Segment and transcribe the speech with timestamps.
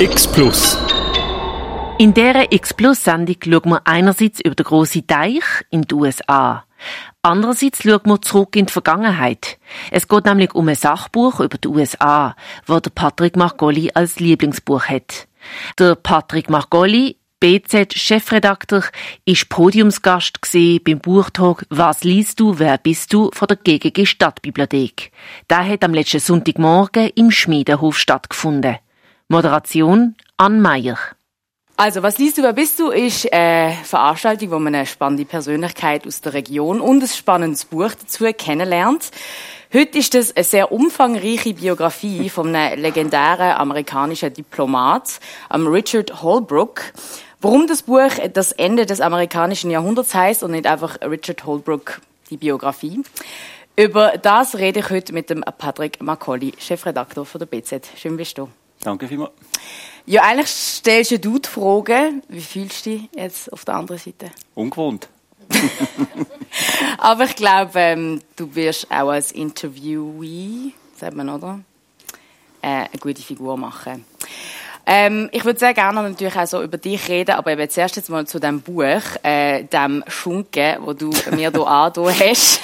[0.00, 0.78] X Plus.
[1.98, 6.64] In dieser X Plus Sendung schauen wir einerseits über den grossen Teich in den USA.
[7.20, 9.58] Andererseits schauen wir zurück in die Vergangenheit.
[9.90, 12.36] Es geht nämlich um ein Sachbuch über die USA,
[12.68, 15.26] das der Patrick Margoli als Lieblingsbuch hat.
[15.80, 18.84] Der Patrick Margoli BZ-Chefredakteur,
[19.24, 20.38] ist Podiumsgast
[20.84, 25.10] beim Buchtalk «Was liest du, wer bist du?» von der GGG Stadtbibliothek.
[25.50, 28.76] Der hat am letzten Sonntagmorgen im Schmiedenhof stattgefunden.
[29.30, 30.96] Moderation Ann Meyer.
[31.76, 36.06] Also, was liest du, wer bist du, ist eine Veranstaltung, wo man eine spannende Persönlichkeit
[36.06, 39.10] aus der Region und ein spannendes Buch dazu kennenlernt.
[39.70, 45.20] Heute ist das eine sehr umfangreiche Biografie von einem legendären amerikanischen Diplomat,
[45.52, 46.84] Richard Holbrooke.
[47.42, 52.00] Warum das Buch das Ende des amerikanischen Jahrhunderts heißt und nicht einfach Richard Holbrooke,
[52.30, 53.02] die Biografie.
[53.76, 57.90] Über das rede ich heute mit dem Patrick Macaulay, Chefredakteur von der BZ.
[57.94, 58.48] Schön bist du.
[58.80, 59.32] Danke vielmals.
[60.06, 64.30] Ja, eigentlich stellst du die Frage, wie fühlst du dich jetzt auf der anderen Seite?
[64.54, 65.08] Ungewohnt.
[66.98, 71.60] Aber ich glaube, ähm, du wirst auch als Interviewee, sagt man, oder?
[72.62, 74.04] Äh, eine gute Figur machen.
[74.90, 78.08] Ähm, ich würde sehr gerne natürlich auch so über dich reden, aber eben zuerst jetzt
[78.08, 82.60] mal zu dem Buch, äh, dem Schunke, wo du mir hier angetan hast.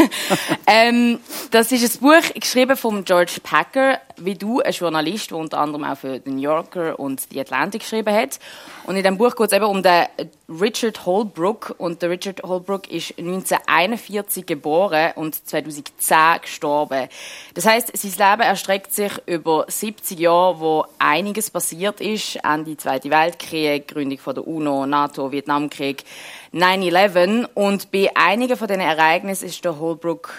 [0.67, 5.59] ähm, das ist ein Buch geschrieben von George Packer, wie du, ein Journalist, der unter
[5.59, 8.39] anderem auch für den New Yorker und die Atlantic geschrieben hat.
[8.85, 10.07] Und in dem Buch geht es eben um den
[10.49, 11.75] Richard Holbrooke.
[11.75, 17.09] Und der Richard Holbrooke ist 1941 geboren und 2010 gestorben.
[17.55, 22.37] Das heißt, sein Leben erstreckt sich über 70 Jahre, wo einiges passiert ist.
[22.45, 26.05] Ende Zweite Weltkrieg, Gründung von der UNO, NATO, Vietnamkrieg,
[26.53, 27.49] 9-11.
[27.55, 30.31] Und bei einigen von diesen Ereignissen ist der Holbrooke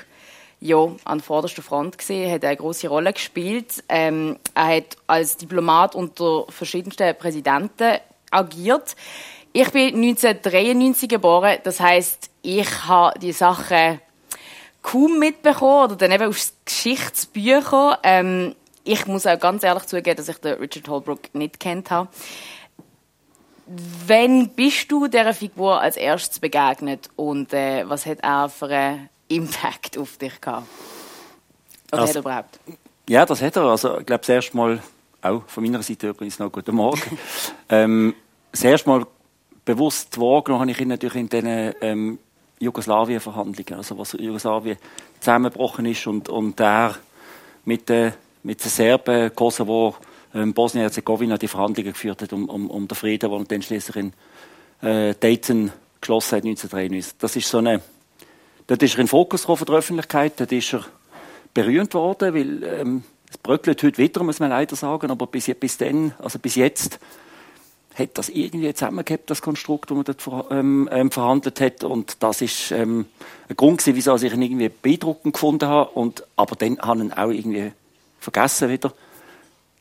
[0.60, 3.84] ja, an vorderster Front gesehen, hat eine große Rolle gespielt.
[3.90, 8.00] Ähm, er hat als Diplomat unter verschiedensten Präsidenten
[8.32, 8.96] agiert.
[9.54, 14.02] Ich bin 1993 geboren, das heißt, ich habe die Sachen
[14.82, 17.98] kaum mitbekommen oder dann eben aus Geschichtsbüchern.
[18.04, 22.10] Ähm, ich muss auch ganz ehrlich zugeben, dass ich den Richard Holbrooke nicht kennt habe.
[24.08, 29.10] Wann bist du dieser Figur als erstes begegnet und äh, was hat er für einen
[29.28, 30.68] Impact auf dich gehabt?
[31.92, 32.60] Oder also, hat er überhaupt?
[33.10, 33.64] Ja, das hat er.
[33.64, 34.82] Also, ich glaube, das erste Mal,
[35.22, 37.18] auch von meiner Seite übrigens noch guten Morgen.
[37.70, 38.16] ähm,
[38.52, 39.06] das erste Mal
[39.64, 42.20] bewusst wahrgenommen habe ich ihn natürlich in diesen ähm,
[42.60, 44.78] Jugoslawien-Verhandlungen, also was Jugoslawien
[45.20, 46.96] zusammengebrochen ist und, und er
[47.66, 48.12] mit, äh,
[48.44, 49.96] mit den Serben, Kosovo,
[50.34, 54.14] ähm, Bosnien-Herzegowina die Verhandlungen geführt hat um, um, um den Frieden, den dann schließlich in
[54.88, 57.18] äh, Dayton geschlossen hat 1993.
[57.18, 57.82] Das ist so eine,
[58.68, 60.86] dort ist er in den Fokus von der Öffentlichkeit, dort ist er
[61.54, 65.78] berühmt worden, weil ähm, es bröckelt heute wieder, muss man leider sagen, aber bis, bis
[65.78, 67.00] dann, also bis jetzt,
[67.98, 71.84] hat das irgendwie zusammengehabt, das Konstrukt, das man dort ver ähm, ähm, verhandelt hat.
[71.84, 73.06] Und das ist ähm,
[73.48, 75.92] ein Grund gewesen, wieso ich ihn irgendwie beeindruckend gefunden habe.
[75.92, 77.72] Und, aber dann habe ich ihn auch irgendwie
[78.20, 78.92] vergessen wieder.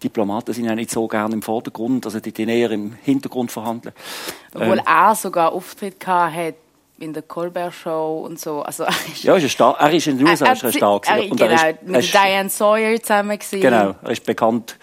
[0.02, 3.94] Diplomaten sind ja nicht so gerne im Vordergrund, also die, die näher im Hintergrund verhandeln.
[4.54, 6.54] Obwohl ähm, er sogar Auftritt hat
[6.98, 8.62] in der Colbert Show und so.
[8.62, 8.84] Also,
[9.22, 11.08] ja, ist er, er ist in den USA er, er, stark.
[11.08, 13.60] Er, und genau, er ist, mit Diane Sawyer zusammen gewesen.
[13.60, 14.76] Genau, er ist bekannt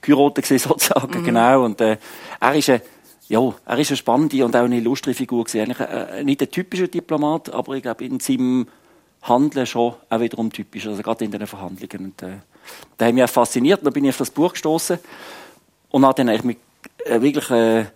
[0.00, 1.24] geheiratet sozusagen, mhm.
[1.24, 1.64] genau.
[1.64, 1.98] Und äh,
[2.40, 2.80] er ist ein
[3.28, 5.44] ja, er ist eine spannende und auch eine illustre Figur.
[5.52, 8.68] Eigentlich äh, nicht ein typischer Diplomat, aber ich glaube in seinem
[9.22, 12.06] Handeln schon auch wiederum typisch, also gerade in den Verhandlungen.
[12.06, 12.36] Und, äh,
[12.96, 13.84] da hat mich auch fasziniert.
[13.84, 14.98] Dann bin ich auf das Buch gestoßen
[15.90, 16.58] und habe dann eigentlich mit,
[17.04, 17.86] äh, wirklich äh,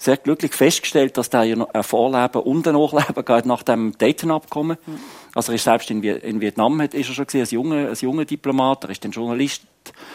[0.00, 4.78] sehr glücklich festgestellt, dass noch ein Vorleben und ein Nachleben geht nach dem Dayton-Abkommen.
[5.34, 8.24] Also er ist selbst in, in Vietnam ist er schon gewesen, als junger, als junger
[8.24, 9.62] Diplomat, er ist dann Journalist,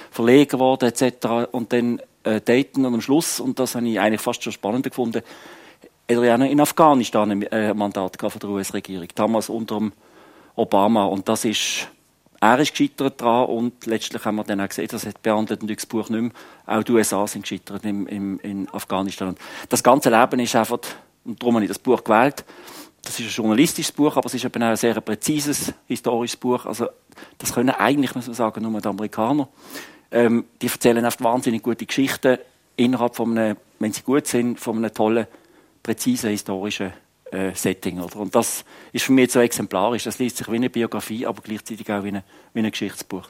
[0.09, 1.51] Verleger geworden etc.
[1.51, 4.90] Und dann äh, Dayton und am Schluss, und das habe ich eigentlich fast schon spannender
[4.90, 5.22] gefunden,
[6.09, 9.81] hat er in Afghanistan ein äh, Mandat von der US-Regierung, damals unter
[10.56, 11.06] Obama.
[11.06, 11.88] Und das ist,
[12.53, 15.85] er ist gescheitert dran und letztlich haben wir dann auch gesehen, das behandelt natürlich das
[15.85, 16.31] Buch nicht mehr,
[16.66, 19.29] auch die USA sind gescheitert im, im, in Afghanistan.
[19.29, 19.40] Und
[19.70, 20.79] das ganze Leben ist einfach,
[21.23, 22.46] und darum habe ich das Buch gewählt,
[23.02, 26.66] das ist ein journalistisches Buch, aber es ist eben auch ein sehr präzises historisches Buch.
[26.66, 26.87] Also,
[27.37, 29.47] das können eigentlich, muss man sagen, nur die Amerikaner.
[30.11, 32.37] Ähm, die erzählen oft wahnsinnig gute Geschichten
[32.78, 35.28] innerhalb von einem, wenn sie gut sind, von einem tollen,
[35.84, 36.93] präzisen historischen
[37.35, 37.99] äh, Setting.
[38.02, 38.16] Oder?
[38.17, 40.03] Und das ist für mich so exemplarisch.
[40.03, 42.23] Das liest sich wie eine Biografie, aber gleichzeitig auch wie, eine,
[42.53, 43.28] wie ein Geschichtsbuch.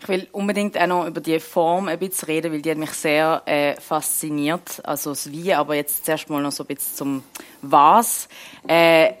[0.00, 2.90] Ich will unbedingt auch noch über die Form ein bisschen reden, weil die hat mich
[2.90, 4.82] sehr äh, fasziniert.
[4.84, 7.22] Also das Wie, aber jetzt zuerst mal noch so ein bisschen zum
[7.62, 8.28] Was.
[8.68, 9.12] Äh,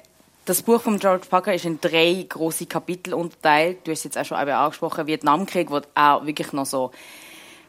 [0.44, 3.78] das Buch von George Packer ist in drei große Kapitel unterteilt.
[3.84, 6.90] Du hast jetzt auch schon angesprochen, Vietnamkrieg, wo auch wirklich noch so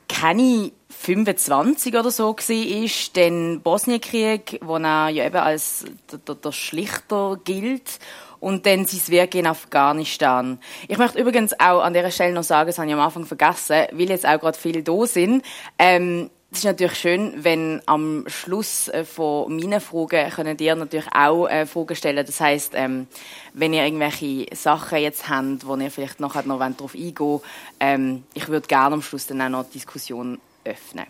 [0.07, 5.86] keine 25 oder so war, den Bosnienkrieg, wo er ja eben als
[6.28, 8.00] der, der Schlichter gilt
[8.40, 10.60] und dann sein Wirken in Afghanistan.
[10.88, 13.88] Ich möchte übrigens auch an dieser Stelle noch sagen, das habe ich am Anfang vergessen,
[13.92, 15.44] weil jetzt auch gerade viele da sind.
[15.80, 21.13] Ähm, es ist natürlich schön, wenn am Schluss äh, von meinen Fragen können ihr natürlich
[21.13, 22.25] auch äh, Fragen stellen.
[22.25, 23.07] Das heißt, ähm,
[23.54, 27.42] wenn ihr irgendwelche Sachen jetzt habt, wo ihr vielleicht nachher noch darauf eingehen wollt,
[27.81, 31.06] ähm, ich würde gerne am Schluss dann auch noch die Diskussion öffnen.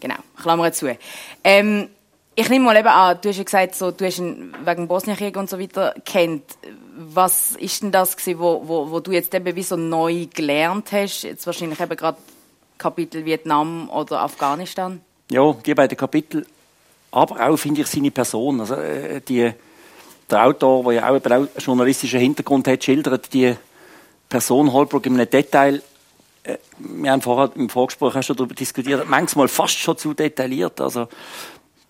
[0.00, 0.96] Genau, Klammer zu.
[1.44, 1.88] Ähm,
[2.34, 5.36] ich nehme mal eben an, du hast ja gesagt, so, du hast ihn wegen Bosnienkrieg
[5.36, 6.42] und so weiter kennt.
[6.96, 10.90] Was ist denn das gewesen, wo, wo, wo du jetzt eben wie so neu gelernt
[10.90, 11.22] hast?
[11.22, 12.18] Jetzt wahrscheinlich eben gerade
[12.80, 15.00] Kapitel Vietnam oder Afghanistan?
[15.30, 16.46] Ja, die beiden Kapitel,
[17.12, 18.60] aber auch finde ich seine Person.
[18.60, 19.52] Also äh, die,
[20.30, 23.54] der Autor, der ja auch einen journalistischen Hintergrund hat, schildert die
[24.28, 25.82] Person Holbrook in einem Detail
[26.42, 31.08] äh, wir haben vorher im Vorgespräch schon darüber diskutiert, manchmal fast schon zu detailliert, also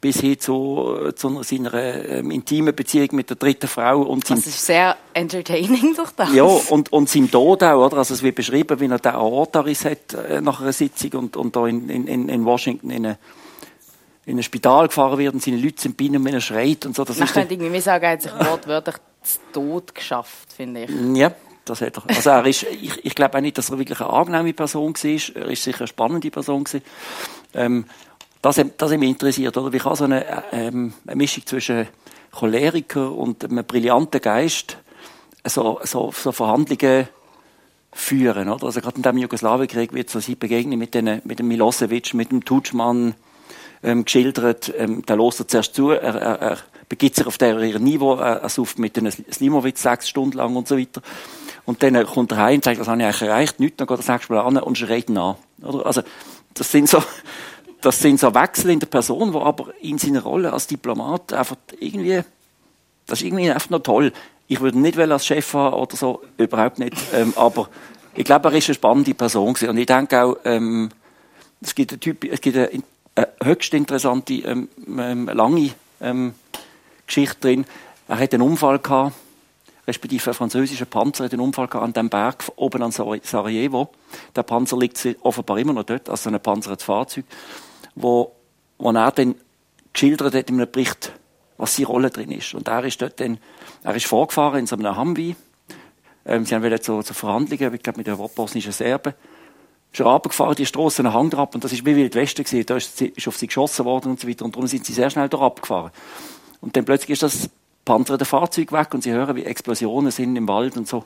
[0.01, 4.01] bis hin zu, zu seiner ähm, intimen Beziehung mit der dritten Frau.
[4.01, 6.33] Und das ist sehr entertaining durch das.
[6.33, 7.99] Ja, und, und seinem Tod auch, oder?
[7.99, 11.55] Also es wird beschrieben, wie er den Aortaris hat äh, nach einer Sitzung und, und
[11.55, 13.19] da in, in, in Washington in eine
[14.27, 16.95] in ein Spital gefahren wird und seine Leute sind bei ihm, wenn er schreit und
[16.95, 17.05] so.
[17.05, 20.91] Das Man könnte irgendwie sagen, er hat sich wortwörtlich zu Tod geschafft, finde ich.
[21.17, 21.33] Ja,
[21.65, 22.03] das hat er.
[22.07, 25.37] Also er ist, ich, ich glaube auch nicht, dass er wirklich eine angenehme Person war.
[25.43, 26.85] Er ist sicher eine spannende Person gewesen.
[27.55, 27.87] Ähm,
[28.43, 29.73] das, das hat mich interessiert, oder?
[29.73, 31.89] Wie kann so eine, ähm, eine Mischung zwischen
[32.33, 34.79] Choleriker und einem brillanten Geist
[35.45, 37.09] so, so, so Verhandlungen
[37.93, 38.67] führen, oder?
[38.67, 42.31] Also gerade in dem Jugoslawienkrieg wird so sie begegnen mit, den, mit dem Milosevic, mit
[42.31, 43.15] dem Tutschmann,
[43.83, 46.59] ähm, geschildert, ähm, der lässt er zuerst zu, er, er, er
[46.89, 50.69] begibt sich auf der Niveau, er, er sucht mit den Slimovic sechs Stunden lang und
[50.69, 51.03] so weiter.
[51.65, 53.99] Und dann kommt er heim und sagt, das habe ich eigentlich erreicht, nichts, dann geht
[53.99, 55.37] er sechs Mal an und schreit ihn an.
[55.63, 55.87] Oder?
[55.87, 56.03] Also,
[56.55, 57.03] das sind so,
[57.81, 61.57] das sind so Wechsel in der Person, wo aber in seiner Rolle als Diplomat einfach
[61.79, 62.23] irgendwie,
[63.07, 64.13] das ist irgendwie einfach noch toll.
[64.49, 66.97] Ich würde nicht als Chef haben oder so, überhaupt nicht.
[67.15, 67.69] Ähm, aber
[68.15, 69.71] ich glaube, er ist eine spannende Person gewesen.
[69.71, 70.91] Und ich denke auch, ähm,
[71.61, 72.71] es gibt eine, Typ, es gibt eine,
[73.15, 74.69] eine höchst interessante, ähm,
[74.99, 76.35] ähm, lange ähm,
[77.07, 77.65] Geschichte drin.
[78.09, 79.15] Er hat einen Unfall gehabt
[79.91, 83.91] respektive ein französischer Panzer hat einen Unfall gehabt an dem Berg oben an Sarajevo.
[84.37, 87.25] Der Panzer liegt offenbar immer noch dort, also ein panzertes Fahrzeug,
[87.95, 88.33] wo,
[88.79, 89.35] wo er dann
[89.93, 91.13] geschildert hat in einem Bericht,
[91.57, 92.55] was seine Rolle drin ist.
[92.55, 93.39] Und er ist dort dann,
[93.83, 95.37] er ist vorgefahren in so einem Humvee.
[96.25, 99.15] Ähm, sie haben wieder zu, zu Verhandlungen, ich glaube, mit den bosnischen Serben.
[99.93, 102.67] Er runtergefahren, die Straße, einen Hang drauf, und das ist wie Wild Westen gewesen.
[102.67, 105.11] Da ist, ist auf sie geschossen worden und so weiter, und darum sind sie sehr
[105.11, 105.91] schnell da abgefahren.
[106.61, 107.51] Und dann plötzlich ist das
[107.85, 111.05] panzerte Fahrzeug weg und sie hören, wie Explosionen sind im Wald und so.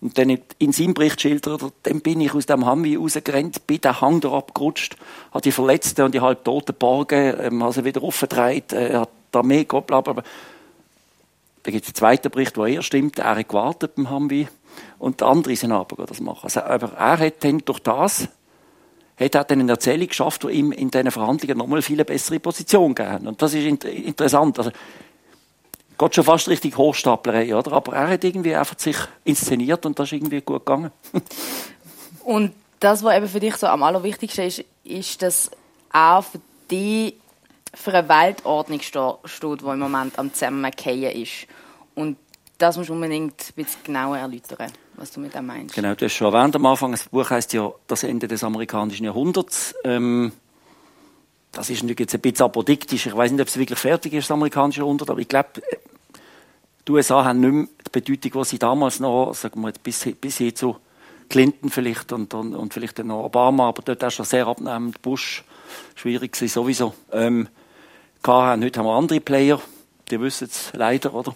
[0.00, 3.82] Und dann in seinem Bericht schildert er, dann bin ich aus dem Humvee rausgerannt, bin
[3.82, 4.96] den Hang da abgerutscht,
[5.30, 9.10] habe die Verletzten und die halb Toten geborgen, ähm, habe sie wieder aufgedreht, äh, hat
[9.34, 10.22] die Armee gehabt, aber
[11.62, 14.48] da gibt es einen zweiten Bericht, wo er stimmt, er hat gewartet beim Humvee
[14.98, 16.44] und der andere sind aber das machen.
[16.44, 18.28] Also, aber er hat dann durch das
[19.18, 22.94] hat er dann eine Erzählung geschafft, die ihm in diesen Verhandlungen nochmal viel bessere Position
[22.94, 24.58] gegeben Und das ist interessant.
[24.58, 24.70] Also,
[26.00, 27.72] geht schon fast richtig Hochstaplerei, oder?
[27.72, 30.90] Aber er hat irgendwie einfach sich inszeniert und das ist irgendwie gut gegangen.
[32.24, 35.50] und das, was eben für dich so am allerwichtigsten ist, ist, dass
[35.92, 37.14] auch für dich
[37.74, 41.46] für eine Weltordnung steht, die im Moment am Zusammenfallen ist.
[41.94, 42.16] Und
[42.56, 45.74] das musst du unbedingt ein bisschen genauer erläutern, was du mit dem meinst.
[45.74, 49.04] Genau, du hast schon erwähnt am Anfang, das Buch heißt ja «Das Ende des amerikanischen
[49.04, 49.74] Jahrhunderts».
[49.84, 50.32] Ähm,
[51.52, 53.06] das ist natürlich jetzt ein bisschen apodiktisch.
[53.06, 55.50] Ich weiß nicht, ob es wirklich fertig ist, das amerikanische Jahrhundert, aber ich glaube,
[56.86, 60.08] die USA haben nicht mehr die Bedeutung, die sie damals noch, sagen wir jetzt, bis,
[60.20, 60.76] bis hin zu
[61.28, 65.00] Clinton vielleicht und, und, und vielleicht dann noch Obama, aber dort auch schon sehr abnehmend,
[65.00, 65.44] Bush,
[65.94, 66.94] schwierig gewesen, sowieso.
[67.12, 67.48] Ähm,
[68.26, 69.60] haben, heute haben wir andere Player,
[70.10, 71.34] die wissen es leider, oder?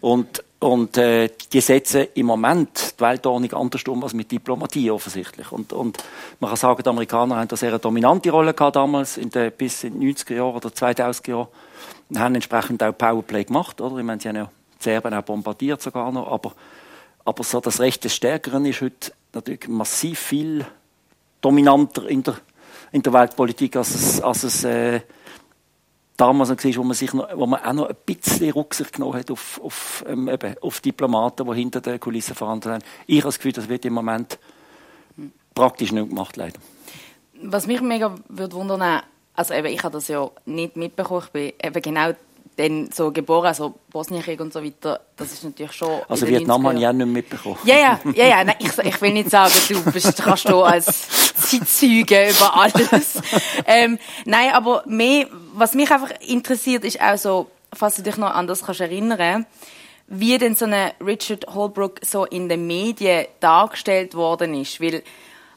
[0.00, 5.52] Und, und äh, die setzen im Moment die Weltordnung anders um als mit Diplomatie offensichtlich.
[5.52, 6.02] Und, und
[6.40, 9.50] man kann sagen, die Amerikaner haben da sehr eine dominante Rolle gehabt damals, in der,
[9.50, 11.48] bis in den 90er Jahren oder 2000er Jahren,
[12.08, 13.98] und haben entsprechend auch Powerplay gemacht, oder?
[13.98, 16.54] Ich meine, sie haben ja die Serben auch bombardiert sogar noch, aber,
[17.24, 20.66] aber so das Recht des Stärkeren ist heute natürlich massiv viel
[21.40, 22.36] dominanter in der,
[22.92, 25.00] in der Weltpolitik, als es, als es äh,
[26.16, 29.18] damals noch war, wo man, sich noch, wo man auch noch ein bisschen Rücksicht genommen
[29.18, 32.84] hat auf, auf, ähm, eben, auf Diplomaten, die hinter den Kulissen verhandelt haben.
[33.06, 34.38] Ich habe das Gefühl, das wird im Moment
[35.54, 36.58] praktisch nicht gemacht, leider.
[37.42, 39.02] Was mich mega würde wundern,
[39.34, 42.14] also eben, ich habe das ja nicht mitbekommen, ich bin eben genau
[42.56, 46.00] dann so geboren, also Bosnienkrieg und so weiter, das ist natürlich schon...
[46.08, 47.58] Also Vietnam habe ich auch nicht mitbekommen.
[47.64, 51.34] Ja, ja, ja, ja nein, ich, ich will nicht sagen, du bist, kannst du als
[51.34, 53.20] Zeitzeuge über alles.
[53.66, 58.34] ähm, nein, aber mehr, was mich einfach interessiert, ist auch so, falls du dich noch
[58.34, 59.44] an das kannst erinnern,
[60.08, 65.02] wie denn so eine Richard Holbrooke so in den Medien dargestellt worden ist, weil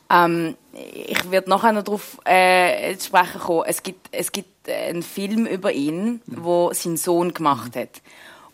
[0.10, 0.56] ähm,
[0.94, 3.64] ich werde nachher noch darauf äh, zu sprechen kommen.
[3.68, 8.02] Es gibt, es gibt einen Film über ihn, wo sein Sohn gemacht hat.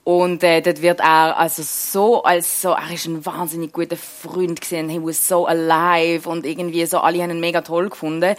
[0.03, 4.62] Und äh, dort wird er also so als so, er ist ein wahnsinnig guter Freund
[4.62, 8.36] gesehen, he was so alive und irgendwie so, alle haben ihn mega toll gefunden.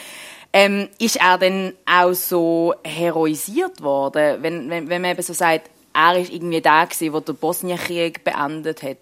[0.52, 5.69] Ähm, ist er dann auch so heroisiert worden, wenn, wenn, wenn man eben so sagt,
[5.93, 8.99] er ist irgendwie der gewesen, der den Bosnienkrieg beendet hat?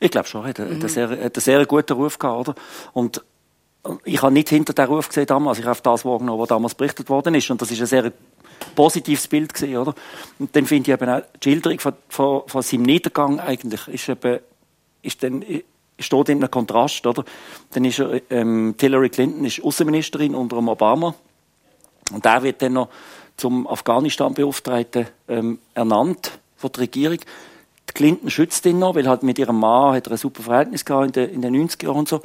[0.00, 0.66] Ich glaube schon, er hat, mhm.
[0.66, 2.54] einen sehr, hat einen sehr guten Ruf gehabt, oder?
[2.92, 3.22] Und
[4.04, 7.08] ich habe nicht hinter den Ruf gesehen damals, ich habe das wahrgenommen, was damals berichtet
[7.08, 7.50] worden ist.
[7.50, 8.12] Und das ist ein sehr
[8.74, 9.94] positives Bild gewesen, oder?
[10.38, 14.08] Und dann finde ich eben auch die Schilderung von, von, von seinem Niedergang eigentlich ist
[14.08, 14.38] eben,
[15.02, 15.44] ist dann,
[15.98, 17.24] steht in einem Kontrast, oder?
[17.72, 21.14] Dann ist er, ähm, Hillary Clinton ist Außenministerin unter Obama.
[22.12, 22.88] Und er wird dann noch
[23.36, 27.18] zum Afghanistan-Beauftragten ähm, ernannt von der Regierung.
[27.88, 30.84] Die Clinton schützt ihn noch, weil halt mit ihrem Mann hat er ein super Verhältnis
[30.84, 32.22] gehabt in den, in den 90er Jahren und so.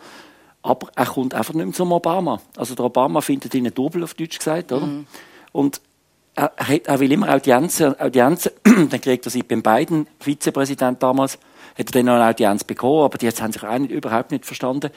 [0.67, 2.41] Aber er kommt einfach nicht mehr zum Obama.
[2.55, 4.85] Also der Obama findet ihn ein Double auf Deutsch gesagt, oder?
[4.85, 5.07] Mhm.
[5.51, 5.81] Und
[6.35, 8.51] er, er, will immer Audienzen, Audienzen.
[8.63, 11.39] dann kriegt er sie beim beiden Vizepräsident damals,
[11.77, 14.91] hat er dann noch eine Audienz bekommen, aber die haben sich eigentlich überhaupt nicht verstanden.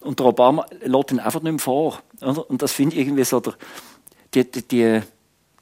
[0.00, 2.00] Und der Obama lässt ihn einfach nicht mehr vor.
[2.22, 2.48] Oder?
[2.48, 3.54] Und das finde ich irgendwie so der,
[4.32, 5.02] die, die, die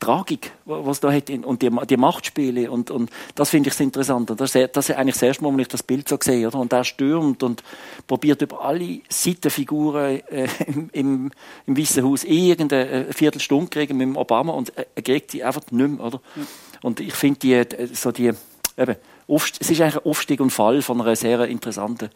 [0.05, 4.39] Tragik, was da hat und die, die Machtspiele und, und das finde ich interessant und
[4.39, 6.59] das, das ist eigentlich das erste Mal, wenn ich das Bild so sehe, oder?
[6.59, 7.63] und er stürmt und
[8.07, 11.31] probiert über alle Seitenfiguren äh, im, im,
[11.67, 15.89] im Weißen Haus irgendeine Viertelstunde kriegen mit dem Obama und er kriegt sie einfach nicht
[15.97, 16.21] mehr, oder?
[16.83, 18.31] Und ich finde die, äh, so die,
[18.77, 18.97] eben,
[19.27, 22.11] es ist eigentlich ein Aufstieg und Fall von einer sehr interessanten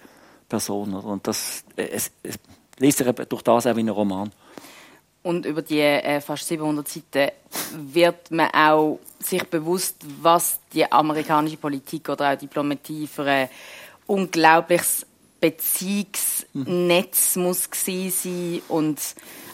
[0.46, 1.06] Person, oder?
[1.06, 2.38] Und das, äh, es, es
[2.78, 4.30] liest er durch das auch wie ein Roman.
[5.22, 7.32] Und über die äh, fast 700 Seiten
[7.72, 13.48] wird man auch sich bewusst, was die amerikanische Politik oder auch Diplomatie für ein
[14.06, 15.06] unglaubliches
[15.40, 17.42] Beziehungsnetz mhm.
[17.42, 18.98] muss sein und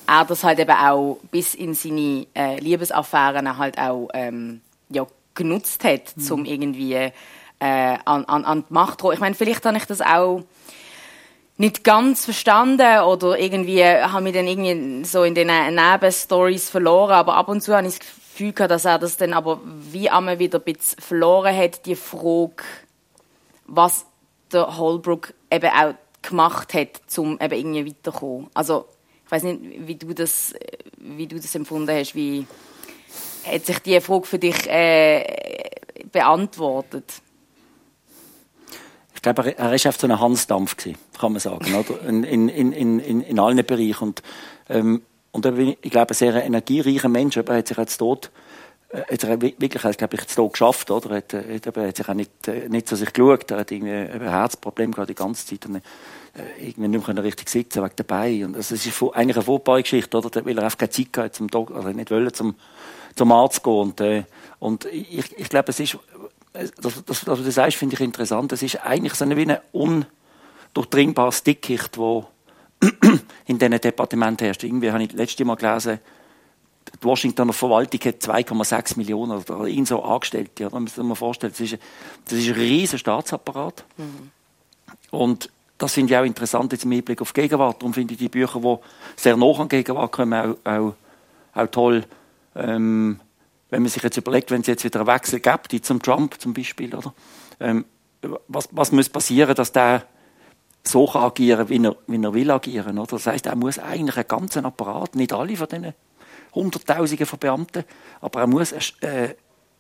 [0.07, 5.85] er das halt eben auch bis in seine äh, Liebesaffären halt auch ähm, ja, genutzt
[5.85, 6.33] hat, mhm.
[6.33, 7.11] um irgendwie äh,
[7.61, 10.43] an, an, an die Macht zu Ich meine, vielleicht habe ich das auch
[11.57, 17.35] nicht ganz verstanden oder irgendwie habe mich dann irgendwie so in den Nebenstories verloren, aber
[17.35, 20.39] ab und zu habe ich das Gefühl gehabt, dass er das dann aber wie einmal
[20.39, 22.65] wieder ein bisschen verloren hat, die Frage,
[23.67, 24.07] was
[24.53, 28.51] der Holbrook eben auch gemacht hat, um eben irgendwie weiterzukommen.
[28.55, 28.87] Also,
[29.25, 30.55] ich weiß nicht, wie du das,
[30.99, 32.47] wie du das empfunden hast, wie
[33.45, 35.25] hat sich die Frage für dich äh,
[36.11, 37.23] beantwortet?
[39.25, 42.01] glaube, er ist einfach so ein Hansdampf gewesen, kann man sagen, oder?
[42.09, 44.09] In, in, in, in, in allen Bereichen.
[44.09, 44.23] Und,
[44.69, 45.03] ähm,
[45.33, 48.31] und ich glaube, ein sehr energiereicher Mensch, er hat sich jetzt dort
[48.91, 51.11] äh, hat er wirklich, glaube ich, zu geschafft, oder?
[51.11, 53.51] Er hat, äh, hat, hat sich auch nicht, äh, nicht so sich geschaut.
[53.51, 55.67] Er hat irgendwie ein Herzproblem gehabt die ganze Zeit.
[55.67, 55.83] Und,
[56.59, 58.45] irgendwie nicht mehr richtig sitzen wegen dabei.
[58.45, 60.45] Und es ist eigentlich eine Vorbei-Geschichte, oder?
[60.45, 62.57] Weil er einfach keine Zeit gehabt zum Dog, also nicht wollen, zum,
[63.15, 63.73] zum Arzt gehen.
[63.73, 64.25] Und, äh,
[64.59, 65.99] und ich, ich glaube, es ist,
[66.53, 68.53] das, das, was du sagst, finde ich interessant.
[68.53, 69.59] Es ist eigentlich so eine, wie ein
[70.75, 72.27] undurchdringbares Dickicht, wo
[73.47, 74.65] in diesen Departementen herrscht.
[74.65, 76.01] Irgendwie habe ich das letzte Mal gelesen,
[77.01, 80.65] die Washingtoner Verwaltung hat 2,6 Millionen oder ihn so Angestellte.
[80.65, 81.79] Ja, da muss man sich vorstellen, das ist,
[82.27, 83.85] das ist ein riesiger Staatsapparat.
[83.97, 84.31] Mhm.
[85.11, 87.81] Und das finde ich auch interessant jetzt im Hinblick auf Gegenwart.
[87.81, 88.77] Darum finde ich die Bücher, die
[89.17, 90.95] sehr nah an Gegenwart kommen, auch, auch,
[91.55, 92.05] auch toll.
[92.55, 93.19] Ähm,
[93.71, 96.55] wenn man sich jetzt überlegt, wenn es jetzt wieder einen Wechsel gibt, zum Trump zum
[96.55, 97.13] Beispiel, oder?
[97.61, 97.85] Ähm,
[98.47, 100.07] was, was muss passieren, dass der
[100.87, 103.17] so kann agieren, wie er, wie er will agieren, oder?
[103.17, 105.95] Das heißt, er muss eigentlich einen ganzen Apparat, nicht alle von diesen
[106.55, 107.85] Hunderttausenden von Beamten,
[108.21, 109.35] aber er muss, äh,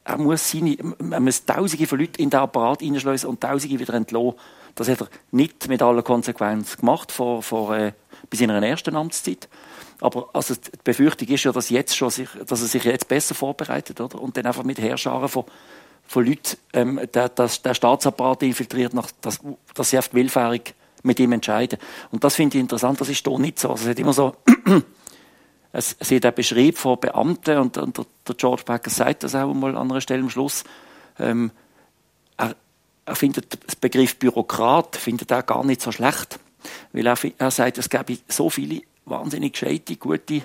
[0.04, 0.76] er muss seine,
[1.10, 4.34] er muss Tausende von Leuten in den Apparat hineinschleusen und Tausende wieder entlassen.
[4.74, 7.92] Das hat er nicht mit aller Konsequenz gemacht vor, vor, äh,
[8.28, 9.48] bei seiner ersten Amtszeit.
[10.00, 13.34] Aber also die Befürchtung ist ja, dass, jetzt schon sich, dass er sich jetzt besser
[13.34, 14.20] vorbereitet oder?
[14.20, 15.44] und dann einfach mit Herrscharen von,
[16.06, 19.40] von Leuten ähm, der, der, der Staatsapparat infiltriert, nach, dass,
[19.74, 21.78] dass sie oft willfährig mit ihm entscheiden.
[22.10, 23.70] Und das finde ich interessant, das ist hier nicht so.
[23.70, 24.34] Also es hat immer so,
[25.72, 29.52] es, es hat beschrieben von Beamten und, und der, der, George Packer sagt das auch
[29.52, 30.64] mal an einer Stelle am Schluss,
[31.18, 31.50] ähm,
[32.36, 32.56] er,
[33.04, 36.38] er findet den Begriff Bürokrat findet er gar nicht so schlecht,
[36.92, 40.42] weil er, er sagt, es gäbe so viele wahnsinnig gescheite, gute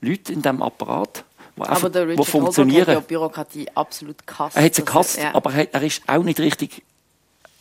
[0.00, 1.24] Leute in diesem Apparat,
[1.56, 2.86] die aber der Richard funktionieren.
[2.86, 4.56] hat ja Bürokratie absolut gehasst.
[4.56, 5.34] Er hat sie gehasst, ja.
[5.34, 6.82] aber er, er ist auch nicht richtig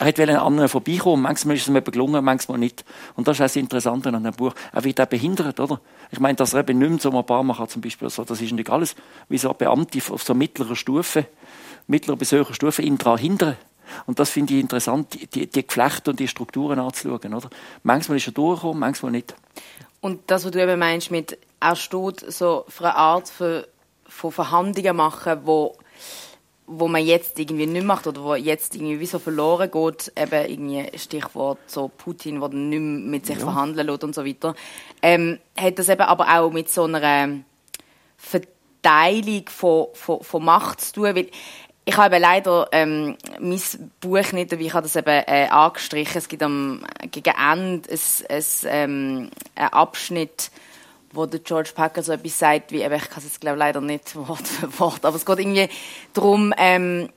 [0.01, 1.21] er hat an anderen vorbeikommen.
[1.21, 2.83] Manchmal ist es ihm gelungen, manchmal nicht.
[3.15, 4.55] Und das ist auch das Interessante an dem Buch.
[4.73, 5.79] Er wird auch behindert, oder?
[6.09, 8.41] Ich meine, dass er eben nicht mehr so ein paar kann, zum Beispiel, so, das
[8.41, 8.95] ist nicht alles,
[9.29, 11.27] wie so Beamte auf so mittlerer Stufe,
[11.85, 13.57] mittlerer bis höherer Stufe, ihn daran hindern.
[14.07, 17.51] Und das finde ich interessant, die, die Geflechte und die Strukturen anzuschauen, oder?
[17.83, 19.35] Manchmal ist er durchgekommen, manchmal nicht.
[19.99, 23.65] Und das, was du eben meinst mit, er steht so für eine Art von,
[24.07, 25.75] von Verhandlungen machen, wo
[26.73, 30.49] wo man jetzt irgendwie nicht macht oder wo jetzt irgendwie wie so verloren geht, eben
[30.49, 33.43] irgendwie Stichwort so Putin, der nicht mehr mit sich ja.
[33.43, 34.55] verhandeln lässt und so weiter,
[35.01, 37.41] ähm, hat das eben aber auch mit so einer
[38.17, 41.29] Verteilung von, von, von Macht zu tun, weil
[41.83, 43.61] ich habe leider ähm, mein
[43.99, 46.17] Buch nicht, wie ich habe das eben äh, angestrichen.
[46.17, 47.99] Es gibt am gegen Ende ein,
[48.29, 50.51] ein, ähm, einen Abschnitt,
[51.13, 54.15] wo der George Packer so etwas sagt, wie, ich kann es jetzt glaube leider nicht
[54.27, 55.69] Wort für Wort, aber es geht irgendwie
[56.13, 57.09] darum, ähm,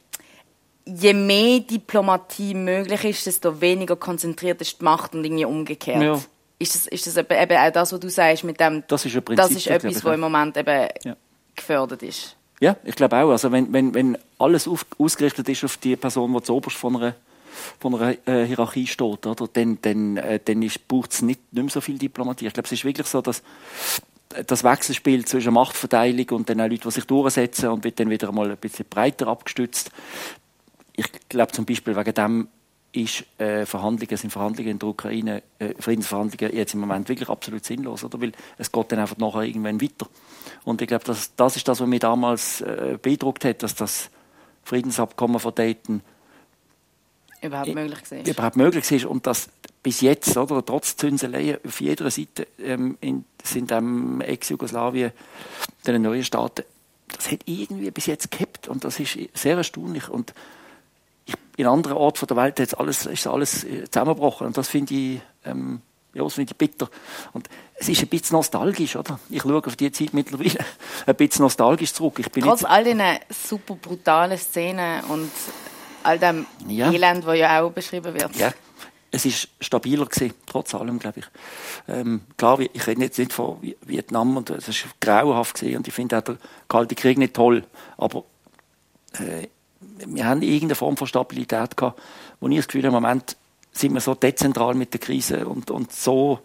[0.85, 6.03] je mehr Diplomatie möglich ist, desto weniger konzentriert ist die Macht und irgendwie umgekehrt.
[6.03, 6.21] Ja.
[6.59, 9.17] Ist das, ist das eben, eben auch das, was du sagst mit dem, das ist,
[9.17, 11.17] ein Prinzip, das ist etwas, was im Moment eben ja.
[11.57, 12.37] gefördert ist?
[12.61, 13.31] Ja, ich glaube auch.
[13.31, 17.15] Also wenn, wenn, wenn alles auf, ausgerichtet ist auf die Person, die zuoberst von einer
[17.79, 19.49] von einer äh, Hierarchie steht, oder?
[19.53, 22.47] dann, dann, äh, dann braucht es nicht, nicht mehr so viel Diplomatie.
[22.47, 23.43] Ich glaube, es ist wirklich so, dass
[24.47, 28.51] das Wechselspiel zwischen Machtverteilung und den Leuten, die sich durchsetzen und wird dann wieder mal
[28.51, 29.91] ein bisschen breiter abgestützt.
[30.97, 32.49] Ich glaube zum Beispiel wegen dem
[32.95, 37.65] ist äh, Verhandlungen, sind Verhandlungen in der Ukraine, äh, Friedensverhandlungen jetzt im Moment wirklich absolut
[37.65, 38.21] sinnlos, oder?
[38.21, 40.07] Weil es geht dann einfach nachher irgendwann weiter.
[40.65, 44.11] Und ich glaube, das, das ist das, was mich damals äh, beeindruckt hat, dass das
[44.63, 46.03] Friedensabkommen von Dayton
[47.45, 48.29] überhaupt möglich ist.
[48.29, 49.49] Überhaupt möglich ist und dass
[49.83, 55.13] bis jetzt, oder, trotz Zünseleien auf jeder Seite ähm, in, sind ähm, Ex-Jugoslawien,
[55.87, 56.65] den neuen Staaten,
[57.15, 60.33] das hat irgendwie bis jetzt gehabt und das ist sehr erstaunlich und
[61.27, 64.95] ich, in anderen Orten der Welt ist alles, ist alles äh, zusammengebrochen und das finde
[64.95, 65.83] ich, ähm,
[66.15, 66.89] ja, das finde ich bitter.
[67.33, 69.19] Und es ist ein bisschen nostalgisch, oder?
[69.31, 70.65] Ich schaue auf die Zeit mittlerweile
[71.07, 72.19] ein bisschen nostalgisch zurück.
[72.21, 75.31] Ich bin Trotz all diesen super brutalen Szenen und
[76.05, 76.91] all dem ja.
[76.91, 78.37] Elend, das ja auch beschrieben wird.
[78.37, 78.53] Ja,
[79.11, 81.27] es ist stabiler gewesen, trotz allem, glaube ich.
[81.89, 85.95] Ähm, klar, ich rede jetzt nicht von Vietnam und es ist grauenhaft gewesen und ich
[85.95, 86.37] finde auch der
[86.69, 87.65] Kalte Krieg nicht toll,
[87.97, 88.25] aber
[89.15, 89.49] äh,
[90.07, 92.01] wir haben irgendeine Form von Stabilität gehabt,
[92.41, 93.37] wo ich das Gefühl habe, im Moment
[93.73, 96.41] sind wir so dezentral mit der Krise und, und so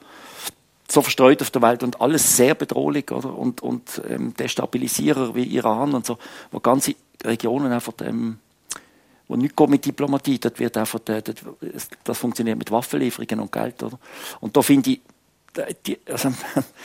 [0.92, 5.44] so verstreut auf der Welt und alles sehr bedrohlich oder und und ähm, Destabilisierer wie
[5.44, 6.18] Iran und so,
[6.52, 8.40] wo ganze Regionen einfach ähm,
[9.30, 14.00] wo nicht mit Diplomatie, das wird einfach, das, funktioniert mit Waffenlieferungen und Geld, oder?
[14.42, 15.02] Und da finde ich,
[15.86, 16.34] die, also,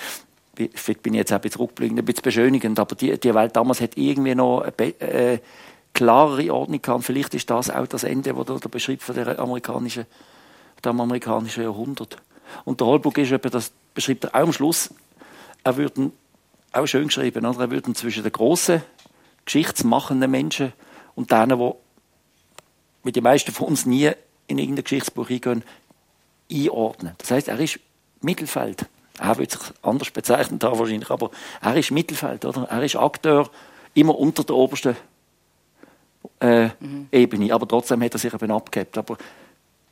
[0.74, 3.57] vielleicht bin ich jetzt auch ein bisschen zurückblickend, ein bisschen beschönigend, aber die, die Welt
[3.57, 5.38] damals hat irgendwie noch eine äh,
[5.94, 7.04] klarere Ordnung gehabt.
[7.04, 10.04] Vielleicht ist das auch das Ende, das der beschreibt von der amerikanischen,
[10.85, 12.18] dem amerikanischen Jahrhundert.
[12.66, 14.90] Und der Holbrook ist eben, das beschreibt er auch am Schluss,
[15.62, 16.11] er würde
[16.72, 17.61] auch schön geschrieben, oder?
[17.61, 18.83] er würde zwischen den grossen,
[19.46, 20.74] geschichtsmachenden Menschen
[21.14, 21.72] und denen, die
[23.05, 24.11] wie die meisten von uns nie
[24.47, 25.62] in irgendein Geschichtsbuch eingehen,
[26.51, 27.14] einordnen.
[27.19, 27.79] Das heißt, er ist
[28.21, 28.87] Mittelfeld.
[29.19, 31.31] Er wird sich anders bezeichnen da wahrscheinlich, aber
[31.62, 32.64] er ist Mittelfeld, oder?
[32.64, 33.49] Er ist Akteur
[33.95, 34.97] immer unter der obersten
[36.40, 37.09] äh, mhm.
[37.12, 38.99] Ebene, aber trotzdem hat er sich eben abgehebt.
[38.99, 39.17] Aber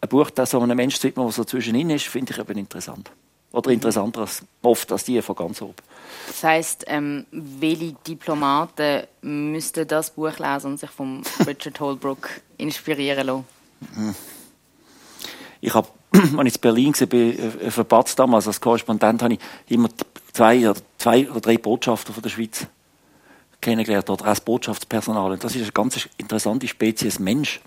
[0.01, 3.11] ein Buch, das so einem Menschen sieht, der so zwischenin ist, finde ich eben interessant.
[3.53, 5.75] Oder interessanter als oft als die von ganz oben.
[6.27, 13.27] Das heisst, ähm, welche Diplomaten müssten das Buch lesen und sich von Richard Holbrooke inspirieren
[13.27, 13.45] lassen?
[13.95, 14.15] Mhm.
[15.61, 19.41] Ich habe, als ich in Berlin war, äh, für Batz damals als Korrespondent, habe ich
[19.69, 19.91] immer
[20.33, 22.67] zwei oder, zwei oder drei Botschafter von der Schweiz
[23.61, 25.33] kennengelernt oder als Botschaftspersonal.
[25.33, 27.61] Und das ist eine ganz interessante Spezies Mensch.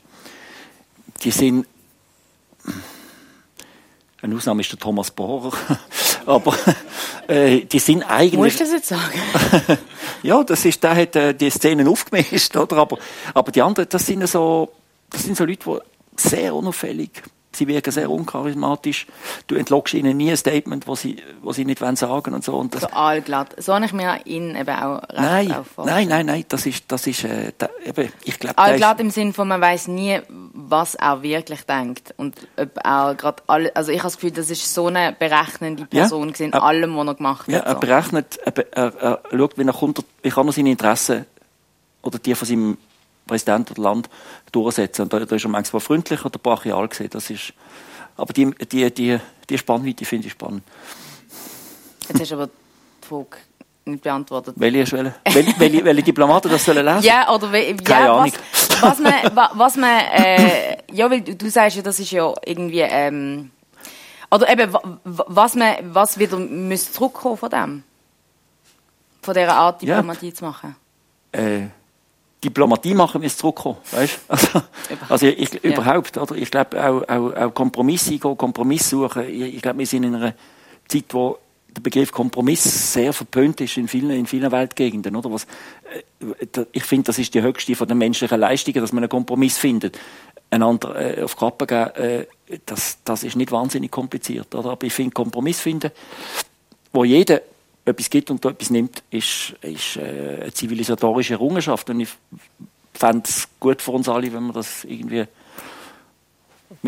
[1.24, 1.66] Die sind
[4.26, 5.52] eine Ausnahme ist der Thomas Bohrer.
[6.26, 6.56] Aber
[7.28, 8.34] äh, die sind eigentlich.
[8.34, 9.20] Musst du das jetzt sagen?
[10.24, 12.78] ja, das ist, der hat äh, die Szenen aufgemischt, oder?
[12.78, 12.98] Aber,
[13.34, 14.72] aber die anderen, das sind so,
[15.12, 17.22] das sind so Leute, die sehr unauffällig
[17.56, 19.08] sie wirken sehr uncharismatisch.
[19.48, 22.56] Du entlockst ihnen nie ein Statement, das sie, was sie nicht sagen wollen und so.
[22.56, 23.56] Und das so allglatt.
[23.62, 27.08] So habe ich mir ihn eben auch recht nein, nein, nein, nein, das ist, das
[27.08, 28.58] ist, äh, da, eben, ich glaube...
[28.58, 32.14] Allglatt im Sinne von, man weiß nie, was er wirklich denkt.
[32.18, 35.86] Und ob er gerade alle, also ich habe das Gefühl, das ist so eine berechnende
[35.86, 37.66] Person ja, in allem, was er gemacht ja, hat.
[37.66, 41.26] Ja, er berechnet, er, er, er, schaut, wie er kommt, wie kann er seine Interessen
[42.02, 42.78] oder die von seinem
[43.28, 44.10] Präsident oder Land
[44.52, 45.04] durchsetzen.
[45.04, 47.10] Und da, da ist er manchmal freundlich oder brachial gesehen.
[47.12, 47.54] Das ist,
[48.18, 50.64] aber die, die, die, die Spannweite finde ich spannend.
[52.08, 53.38] Jetzt hast du aber die Frage
[53.86, 54.56] nicht beantwortet.
[54.58, 54.92] Welche,
[55.26, 57.04] welche, welche, welche Diplomaten das sollen lesen?
[57.04, 58.32] Ja, oder we- Keine ja, Ahnung.
[58.52, 62.12] was, was man, wa- was man, äh, ja, weil du, du sagst ja, das ist
[62.12, 63.52] ja irgendwie, ähm,
[64.32, 67.84] oder eben, wa- wa- was man, was wieder müsste zurückkommen von dem,
[69.22, 69.96] von dieser Art Ja.
[69.98, 70.76] Diplomatie zu machen.
[71.32, 71.68] äh,
[72.50, 73.78] Diplomatie machen, wir es zurückkommen.
[73.92, 74.20] Weißt?
[74.28, 74.62] Also,
[75.10, 75.72] also ich, Ja.
[75.72, 76.36] überhaupt, oder?
[76.36, 79.28] Ich glaube, auch, auch, auch Kompromisse eingehen, Kompromiss suchen.
[79.28, 80.34] Ich, ich glaube, wir sind in einer
[80.88, 81.38] Zeit, wo
[81.76, 85.32] der Begriff Kompromiss sehr verpönt ist in vielen, in vielen Weltgegenden, oder?
[85.32, 85.46] Was,
[86.22, 89.58] äh, ich finde, das ist die höchste von den menschlichen Leistungen, dass man einen Kompromiss
[89.58, 90.00] findet.
[90.52, 92.26] Einander äh, auf Kappe geben, äh,
[92.66, 94.70] das, das ist nicht wahnsinnig kompliziert, oder?
[94.70, 95.92] Aber ich finde, Kompromiss finden,
[96.94, 97.42] wo jeder
[97.86, 101.90] etwas gibt und etwas nimmt, ist, ist äh, eine zivilisatorische Errungenschaft.
[101.90, 102.10] Und ich
[102.94, 105.26] fände es gut für uns alle, wenn wir das irgendwie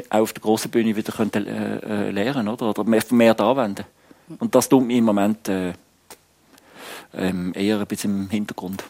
[0.09, 2.69] auch auf der grossen Bühne wieder könnten, äh, äh, lernen oder?
[2.69, 3.85] oder mehr, mehr anwenden.
[4.39, 5.73] Und das tut mir im Moment äh,
[7.13, 8.83] ähm, eher ein bisschen im Hintergrund.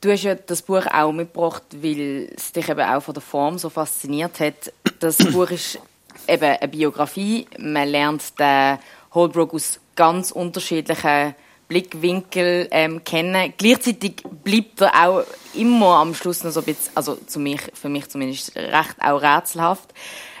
[0.00, 3.58] Du hast ja das Buch auch mitgebracht, weil es dich eben auch von der Form
[3.58, 4.72] so fasziniert hat.
[4.98, 5.78] Das Buch ist
[6.26, 7.46] eben eine Biografie.
[7.56, 8.78] Man lernt den
[9.14, 11.34] Holbrook aus ganz unterschiedlichen
[11.68, 13.54] Blickwinkeln ähm, kennen.
[13.56, 17.88] Gleichzeitig bleibt er auch immer am Schluss noch so ein bisschen, also zu mich, für
[17.88, 19.92] mich zumindest, recht auch rätselhaft.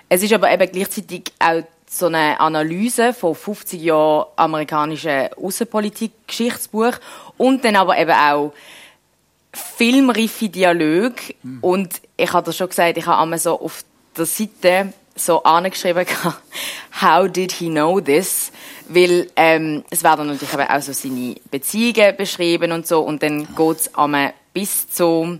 [0.08, 6.94] Es ist aber eben gleichzeitig auch so eine Analyse von 50 Jahren amerikanischer Außenpolitik-Geschichtsbuch
[7.36, 8.52] und dann aber eben auch
[9.52, 13.84] filmreife Dialoge und ich habe das schon gesagt, ich habe einmal so auf
[14.16, 16.06] der Seite so angeschrieben
[17.00, 18.52] «How did he know this?»
[18.88, 23.48] weil ähm, es werden natürlich eben auch so seine Beziehungen beschrieben und so und dann
[23.54, 23.90] geht es
[24.52, 25.38] bis zu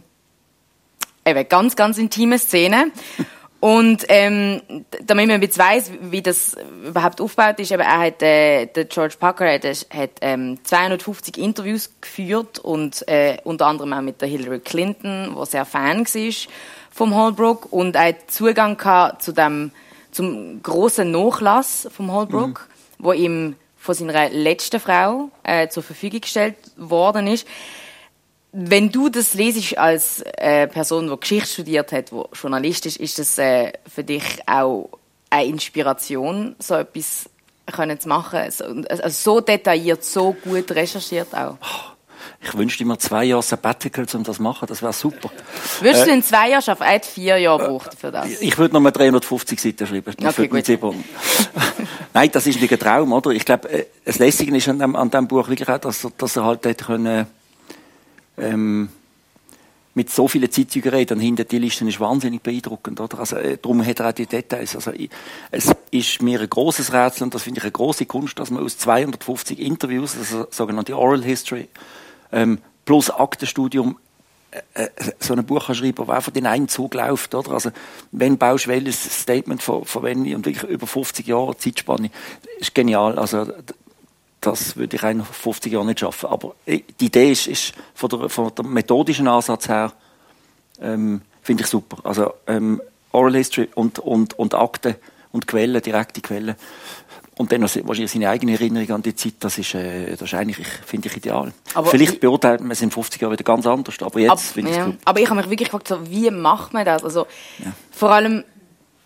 [1.25, 2.93] eben ganz, ganz intime Szenen.
[3.61, 4.61] Und ähm,
[5.05, 9.15] damit man jetzt weiss, wie das überhaupt aufgebaut ist, eben, er hat, äh, der George
[9.21, 14.59] Packer hat, hat ähm, 250 Interviews geführt und äh, unter anderem auch mit der Hillary
[14.59, 16.33] Clinton, wo sehr Fan war
[16.93, 19.73] vom Holbrook und hat Zugang gehabt zu dem
[20.11, 26.57] zum großen Nachlass vom Holbrook, wo ihm von seiner letzten Frau äh, zur Verfügung gestellt
[26.77, 27.47] worden ist.
[28.53, 33.19] Wenn du das lesest als äh, Person, die Geschichte studiert hat, die Journalist ist, ist
[33.19, 34.91] das äh, für dich auch
[35.31, 37.31] eine Inspiration, so etwas
[37.67, 38.51] können zu machen?
[38.51, 41.57] So, also so detailliert, so gut recherchiert auch.
[42.41, 44.67] Ich wünschte mir zwei Jahre Sabbatical, um das zu machen.
[44.67, 45.31] Das wäre super.
[45.81, 46.83] Würdest du in zwei Jahren schaffen?
[46.83, 48.41] Er hat vier Jahre gebraucht für das.
[48.41, 50.15] Ich würde noch mal 350 Seiten schreiben.
[50.19, 50.67] Das Okay, gut.
[52.15, 53.31] Nein, das ist nicht ein Traum, oder?
[53.31, 56.13] Ich glaube, äh, das Lässige ist an dem, an dem Buch wirklich auch, dass, er-
[56.19, 57.27] dass er halt hätte können,
[58.39, 58.89] ähm,
[59.95, 63.19] mit so vielen Zeitzeugen reden, hinter die Listen ist wahnsinnig beeindruckend, oder?
[63.19, 64.75] Also, äh, darum hat er auch die Details.
[64.75, 65.11] Also, ich,
[65.51, 68.65] es ist mir ein großes Rätsel und das finde ich eine große Kunst, dass man
[68.65, 71.69] aus 250 Interviews, also sogenannte Oral History,
[72.33, 73.99] ähm, plus Aktenstudium,
[74.75, 77.53] äh, so ein Buch schreiben, das einfach den einen Zug läuft, oder?
[77.53, 77.71] Also,
[78.11, 82.11] wenn baust welches Statement von, von wenn und wirklich über 50 Jahre Zeitspanne,
[82.59, 83.19] ist genial.
[83.19, 83.47] Also,
[84.41, 86.29] das würde ich eigentlich nach 50 Jahren nicht schaffen.
[86.29, 89.93] Aber äh, die Idee ist, ist von, der, von der methodischen Ansatz her,
[90.81, 91.99] ähm, finde ich super.
[92.05, 94.97] Also, ähm, Oral History und, und, und Akten
[95.33, 96.57] und Quellen, direkte Quellen.
[97.37, 100.35] Und dann noch wahrscheinlich seine eigene Erinnerung an die Zeit, das ist, äh, das ist
[100.35, 101.53] eigentlich, ich- finde ich, ideal.
[101.75, 104.71] Aber Vielleicht beurteilt man es in 50 Jahren wieder ganz anders, aber jetzt Ab- finde
[104.71, 104.85] ich es ja.
[104.87, 104.99] gut.
[105.07, 107.03] Aber ich habe mich wirklich gefragt, so, wie macht man das?
[107.05, 107.27] Also,
[107.91, 108.45] vor allem,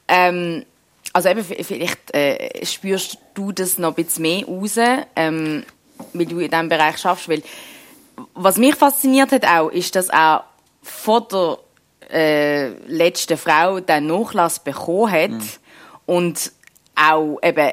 [0.09, 0.65] ähm,
[1.13, 4.77] also eben, vielleicht äh, spürst du das noch ein bisschen mehr raus,
[5.15, 5.65] ähm,
[6.13, 7.29] weil du in diesem Bereich schaffst.
[7.29, 7.43] Weil,
[8.35, 10.45] was mich fasziniert hat auch, ist, dass er
[10.83, 11.59] von der
[12.11, 15.43] äh, letzten Frau den Nachlass bekommen hat Mhm.
[16.07, 16.53] und
[16.97, 17.71] auch eben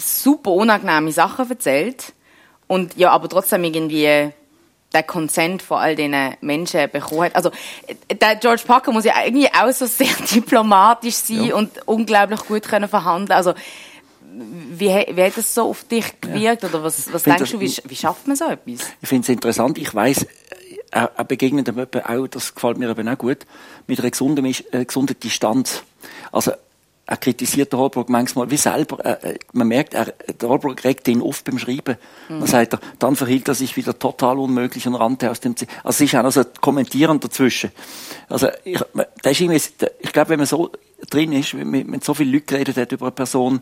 [0.00, 2.12] super unangenehme Sachen erzählt
[2.66, 4.30] und ja, aber trotzdem irgendwie
[4.92, 7.36] der Consent von all diesen Menschen bekommen hat.
[7.36, 7.50] Also,
[7.86, 11.54] äh, der George Parker muss ja irgendwie auch so sehr diplomatisch sein Ja.
[11.54, 13.36] und unglaublich gut können verhandeln.
[13.36, 13.54] Also,
[14.32, 16.64] wie, wie hat das so auf dich gewirkt?
[16.64, 18.88] Oder was, was denkst das- du, wie, wie schafft man so etwas?
[19.00, 19.78] Ich finde es interessant.
[19.78, 20.26] Ich weiß,
[20.90, 23.38] er, er begegnet dem eben auch, das gefällt mir eben auch gut,
[23.86, 25.82] mit einer gesunden, äh, gesunden Distanz.
[26.32, 26.52] Also,
[27.10, 29.00] er kritisiert den Holbrook manchmal wie selber.
[29.00, 31.96] Er, äh, man merkt, er, der Holbrook regt ihn oft beim Schreiben.
[32.28, 35.72] Dann sagt er, dann verhielt er sich wieder total unmöglich und rannte aus dem Zimmer.
[35.82, 37.72] Also, es ist auch noch so ein Kommentieren dazwischen.
[38.28, 38.78] Also, ich,
[39.22, 39.60] das ist irgendwie,
[39.98, 40.70] ich glaube, wenn man so
[41.10, 43.54] drin ist, wenn man mit so vielen Leuten geredet hat über eine Person,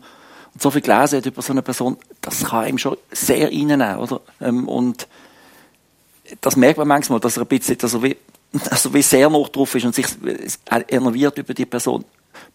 [0.53, 3.97] und so viel gelesen hat über so eine Person, das kann ihm schon sehr reinnehmen,
[3.97, 4.21] oder?
[4.41, 5.07] Ähm, und
[6.39, 8.15] das merkt man manchmal, dass er ein bisschen, dass er wie,
[8.53, 10.05] er wie sehr noch drauf ist und sich
[10.87, 12.05] enerviert über die Person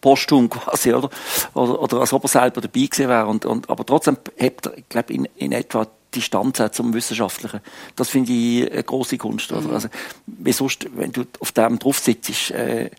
[0.01, 1.11] posthum quasi, oder?
[1.55, 3.27] Oder, oder als ob er selber dabei gewesen wäre.
[3.27, 7.61] Und, und, aber trotzdem hebt er, ich glaube, in, in etwa Distanz hat zum Wissenschaftlichen.
[7.97, 9.53] Das finde ich eine große Kunst.
[9.53, 9.68] Oder?
[9.68, 9.75] Mhm.
[9.75, 9.88] Also,
[10.27, 12.90] wie sonst, wenn du auf dem drauf sitzt, äh,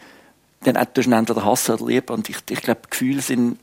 [0.63, 2.13] dann tust du entweder hassen oder lieben.
[2.13, 3.59] Und ich, ich glaube, Gefühle sind,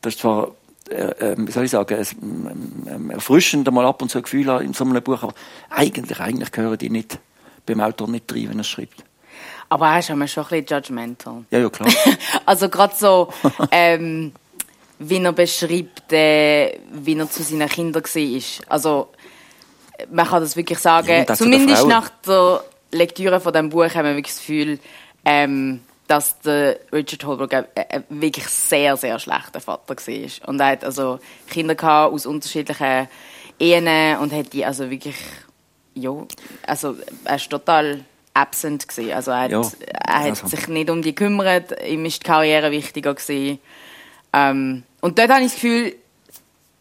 [0.00, 0.52] das ist zwar,
[0.88, 4.72] äh, äh wie soll ich sagen, äh, erfrischend, mal ab und zu ein Gefühl in
[4.72, 5.34] so einem Buch, aber
[5.68, 7.18] eigentlich, eigentlich gehören die nicht
[7.66, 9.04] beim Autor nicht rein, wenn er schreibt.
[9.70, 11.44] Aber er ist schon ein bisschen judgmental.
[11.50, 11.88] Ja, ja, klar.
[12.44, 13.32] also gerade so,
[13.70, 14.32] ähm,
[14.98, 18.42] wie er beschreibt, äh, wie er zu seinen Kindern war.
[18.68, 19.08] Also,
[20.10, 24.16] man kann das wirklich sagen, ja, zumindest nach der Lektüre von diesem Buch haben wir
[24.16, 24.80] wirklich das Gefühl,
[25.24, 30.48] ähm, dass der Richard Holbrook ein, ein wirklich sehr, sehr schlechter Vater war.
[30.48, 33.08] Und er hat also Kinder aus unterschiedlichen
[33.60, 35.16] Ehen und hat die also wirklich,
[35.94, 36.12] ja,
[36.66, 38.00] also er ist total
[38.40, 39.12] absent gewesen.
[39.12, 40.46] Also er hat, ja, er hat also.
[40.46, 43.58] sich nicht um die gekümmert, ihm ist die Karriere wichtiger gewesen.
[44.32, 45.94] Ähm, und dort habe ich das Gefühl,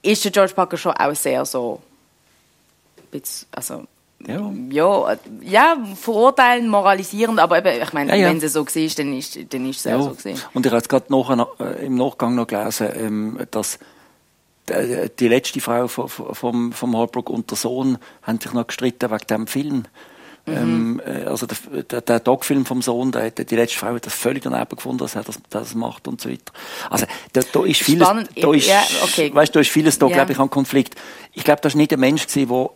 [0.01, 1.81] ist der George Parker schon auch sehr so,
[3.51, 3.83] also,
[4.27, 4.51] ja.
[4.69, 8.29] ja, ja, verurteilen, moralisierend, aber eben, ich meine, ja, ja.
[8.29, 10.01] wenn es so war, dann ist, dann ist es ja.
[10.01, 10.41] so gewesen.
[10.53, 13.79] Und ich habe jetzt gerade noch, äh, im Nachgang noch gelesen, ähm, dass
[15.19, 19.27] die letzte Frau vom, vom, vom Holbrook und der Sohn haben sich noch gestritten wegen
[19.27, 19.85] dem Film.
[20.45, 20.53] Mhm.
[20.55, 24.13] Ähm, äh, also der, der, der Doc-Film vom Sohn, der, die letzte Frau hat das
[24.13, 26.51] völlig daneben gefunden, dass er das, das macht und so weiter.
[26.89, 28.29] Also da, da ist vieles, Spannend.
[28.35, 29.33] da ist, ja, okay.
[29.33, 30.13] weißt, da ist vieles da, ja.
[30.13, 30.95] glaube ich, an Konflikt.
[31.33, 32.69] Ich glaube, das ist nicht ein Mensch der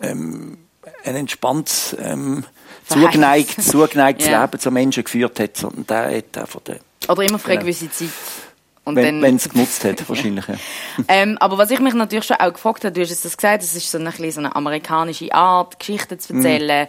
[0.00, 0.58] ähm,
[1.04, 2.44] ein entspanntes, ähm,
[2.88, 4.42] zugeneigt, zugeneigtes ja.
[4.42, 7.90] Leben zum Menschen geführt hat, sondern der hat einfach den, Oder immer für eine gewisse
[7.90, 8.08] Zeit.
[8.84, 10.46] Und wenn es genutzt hat, wahrscheinlich.
[10.46, 10.54] Ja.
[11.08, 13.62] ähm, aber was ich mich natürlich schon auch gefragt habe, du hast es das gesagt,
[13.62, 16.88] es ist so eine, so eine amerikanische Art, Geschichten zu erzählen, mm.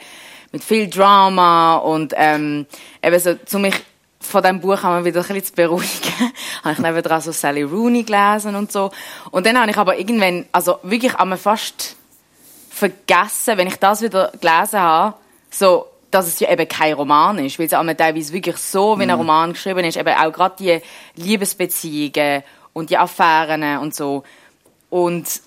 [0.52, 2.66] mit viel Drama und ähm,
[3.02, 3.76] eben so, zu mich
[4.20, 6.14] von diesem Buch haben wir wieder ein bisschen zu beruhigen,
[6.64, 8.92] habe ich nebenan so Sally Rooney gelesen und so.
[9.32, 11.96] Und dann habe ich aber irgendwann, also wirklich einmal fast
[12.70, 15.16] vergessen, wenn ich das wieder gelesen habe,
[15.50, 19.04] so, dass es ja eben kein Roman ist, weil es auch teilweise wirklich so, wie
[19.04, 19.16] ein mhm.
[19.16, 20.82] Roman geschrieben ist, eben auch gerade die
[21.22, 24.24] Liebesbeziehungen und die Affären und so.
[24.90, 25.42] Und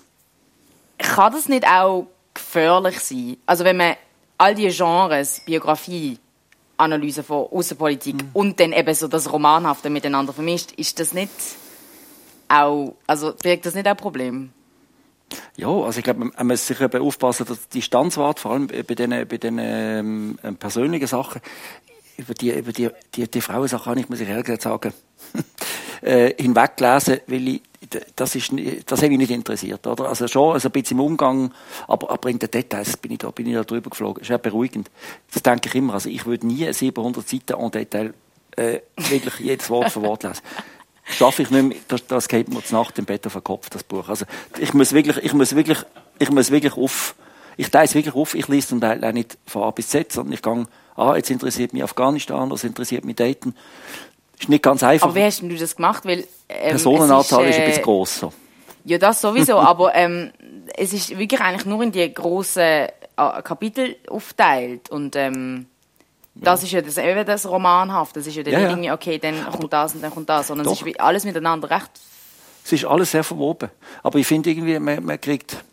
[0.99, 2.05] kann das nicht auch
[2.35, 3.37] gefährlich sein?
[3.47, 3.95] Also wenn man
[4.37, 6.19] all die Genres, Biografie,
[6.77, 8.29] Analyse von Außenpolitik mhm.
[8.33, 11.31] und dann eben so das Romanhafte miteinander vermischt, ist das nicht
[12.47, 14.53] auch, also birgt das nicht auch ein Problem?
[15.57, 18.95] Ja, also ich glaube, man muss sich eben aufpassen, dass die Distanzwart, vor allem bei
[18.95, 21.41] den, bei den ähm, persönlichen Sachen,
[22.17, 24.93] über die, über die, die, die Frauensache kann ich, muss ich ehrlich gesagt sagen,
[26.01, 27.61] äh, hinweglesen, weil ich,
[28.15, 28.51] das ist,
[28.85, 30.09] das hat mich nicht interessiert, oder?
[30.09, 31.53] Also schon, also ein bisschen im Umgang,
[31.87, 34.21] aber, aber in den Details bin ich da, bin ich da drüber geflogen.
[34.21, 34.91] Ist ja beruhigend.
[35.33, 35.93] Das denke ich immer.
[35.93, 38.13] Also ich würde nie 700 Seiten en Detail,
[38.57, 40.41] äh, wirklich jedes Wort für Wort lesen
[41.09, 43.83] schaffe ich nicht mehr, das, das geht mir Nacht im Bett auf den Kopf, das
[43.83, 44.09] Buch.
[44.09, 44.25] Also,
[44.59, 45.79] ich muss wirklich, ich muss wirklich,
[46.19, 47.15] ich muss wirklich auf,
[47.57, 50.33] ich teile es wirklich auf, ich lese zum Teil nicht von A bis Z, sondern
[50.33, 53.55] ich gehe, ah, jetzt interessiert mich Afghanistan, das interessiert mich Dayton.
[54.39, 55.07] Ist nicht ganz einfach.
[55.07, 56.05] Aber wie hast du das gemacht?
[56.05, 58.33] Weil, ähm, Personenanzahl ist, äh, ist, ein bisschen gross, so.
[58.85, 60.31] Ja, das sowieso, aber ähm,
[60.77, 62.87] es ist wirklich eigentlich nur in die grossen äh,
[63.43, 65.65] Kapitel aufteilt und ähm,
[66.41, 68.15] das ist ja das, eben das Romanhaft.
[68.15, 68.69] Das ist ja, ja, ja.
[68.69, 70.47] irgendwie, okay, dann kommt das und dann kommt das.
[70.47, 71.91] Sondern es ist alles miteinander recht.
[72.63, 73.69] Es ist alles sehr verwoben.
[74.03, 75.63] Aber ich finde irgendwie, man, man kriegt,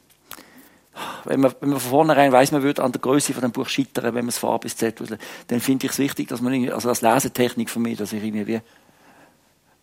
[1.24, 3.68] wenn man, wenn man von vornherein weiß, man würde an der Größe von dem Buch
[3.68, 5.02] scheitern, wenn man es von A bis Z,
[5.48, 8.22] dann finde ich es wichtig, dass man irgendwie, also als Lesetechnik von mir, dass ich
[8.22, 8.60] irgendwie wie,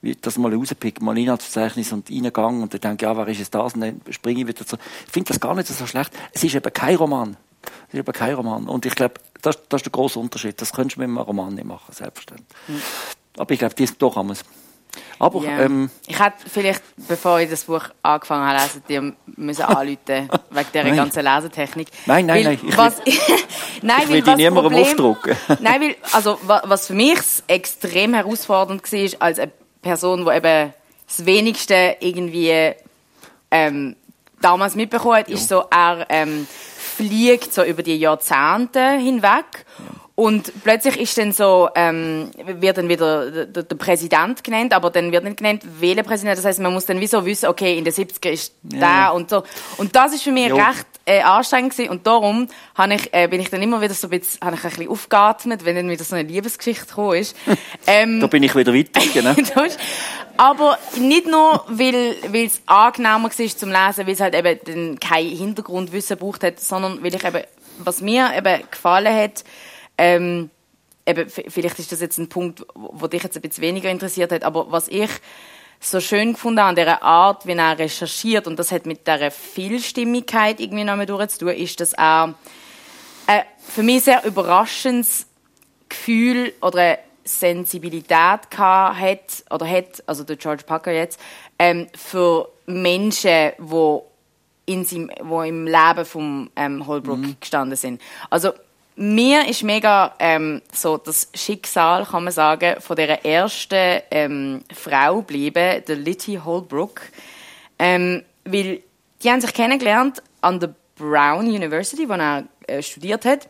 [0.02, 3.50] wie das mal rauspicke, mal Inhaltsverzeichnis und reingegangen und dann denke, ja, wer ist es
[3.50, 3.74] das?
[3.74, 4.78] Und dann springe ich wieder zu.
[5.06, 6.12] Ich finde das gar nicht so schlecht.
[6.34, 7.38] Es ist eben kein Roman.
[7.88, 8.68] Es ist eben kein Roman.
[8.68, 10.60] Und ich glaube, das, das ist der große Unterschied.
[10.62, 12.48] Das könntest du mit einem Roman nicht machen, selbstverständlich.
[12.68, 12.82] Mhm.
[13.38, 14.44] Aber ich glaube, das doch wir es.
[15.18, 15.62] Aber, yeah.
[15.62, 19.98] ähm, ich hätte vielleicht, bevor ich das Buch angefangen habe zu lesen, dir müssen anrufen
[20.52, 20.96] wegen dieser nein.
[20.96, 21.88] ganzen Lesetechnik.
[22.06, 22.60] Nein, nein, weil, nein.
[22.68, 23.14] Ich was, will,
[23.82, 25.36] nein, ich will die niemandem Problem, aufdrucken.
[25.62, 30.74] nein, weil, also, was für mich extrem herausfordernd war, als eine Person, die eben
[31.08, 32.74] das Wenigste irgendwie
[33.52, 33.96] ähm,
[34.42, 36.48] damals mitbekommen hat, ist so, er ähm,
[36.96, 39.66] fliegt so über die Jahrzehnte hinweg.
[40.16, 45.12] Und plötzlich ist dann so, ähm, wird dann wieder der, der, Präsident genannt, aber dann
[45.12, 46.38] wird nicht genannt, welcher Präsident.
[46.38, 49.08] Das heißt, man muss dann wieso wissen, okay, in den 70er ist ja.
[49.08, 49.44] der und so.
[49.78, 50.56] Und das ist für mich jo.
[50.56, 51.90] recht äh, anstrengend gewesen.
[51.90, 54.64] Und darum habe ich, äh, bin ich dann immer wieder so ein bisschen, habe ich
[54.64, 57.36] ein bisschen aufgeatmet, wenn dann wieder so eine Liebesgeschichte gekommen ist.
[57.88, 59.36] ähm, da bin ich wieder weiter, ne?
[60.38, 65.26] aber nicht nur, weil, weil es angenehmer war zum Lesen, weil es halt eben kein
[65.26, 67.42] Hintergrundwissen braucht hat, sondern weil ich eben,
[67.80, 69.44] was mir eben gefallen hat,
[70.04, 70.50] ähm,
[71.06, 74.44] eben, vielleicht ist das jetzt ein Punkt, wo dich jetzt ein bisschen weniger interessiert hat,
[74.44, 75.10] aber was ich
[75.80, 80.60] so schön gefunden an dieser Art, wie er recherchiert, und das hat mit dieser Vielstimmigkeit
[80.60, 82.36] irgendwie noch mal durchzutun, ist, dass er
[83.28, 85.26] ein für mich sehr überraschendes
[85.88, 91.18] Gefühl oder eine Sensibilität hat, oder hat, also der George Packer jetzt,
[91.58, 94.00] ähm, für Menschen, die
[94.66, 97.38] in seinem, wo im Leben von ähm, Holbrook mhm.
[97.40, 98.02] gestanden sind.
[98.30, 98.52] Also
[98.96, 105.22] mir ist mega ähm, so das Schicksal, kann man sagen, von der ersten ähm, Frau
[105.22, 107.02] bleiben, der Litty Holbrook,
[107.80, 108.82] ähm, weil
[109.24, 113.50] die haben sich kennengelernt an der Brown University, wo er äh, studiert hat,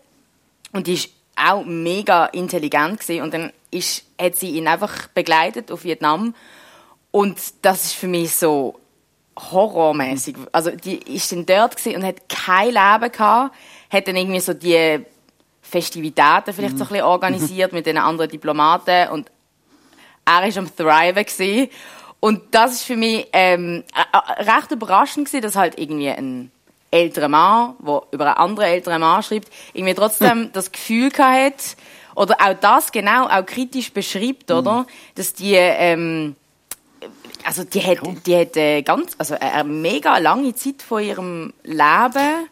[0.71, 3.23] und die ist auch mega intelligent gewesen.
[3.23, 6.35] und dann ist, hat sie ihn einfach begleitet auf Vietnam
[7.11, 8.79] und das ist für mich so
[9.37, 10.35] horrormäßig.
[10.51, 13.55] Also die ist dann dort und hat kein Leben gehabt,
[13.91, 15.05] hat dann irgendwie so die
[15.63, 19.31] Festivitäten vielleicht so ein bisschen organisiert mit den anderen Diplomaten und
[20.25, 21.69] er ist am Thriven gewesen.
[22.19, 23.83] und das ist für mich ähm,
[24.37, 26.51] recht überraschend gewesen, dass halt irgendwie ein
[26.91, 31.75] älterer Mann, der über einen anderen älteren Mann schreibt, irgendwie trotzdem das Gefühl hat
[32.15, 34.85] oder auch das genau auch kritisch beschreibt, oder, mhm.
[35.15, 36.35] dass die ähm,
[37.43, 42.47] also die hat, die hat äh, ganz, also eine mega lange Zeit von ihrem Leben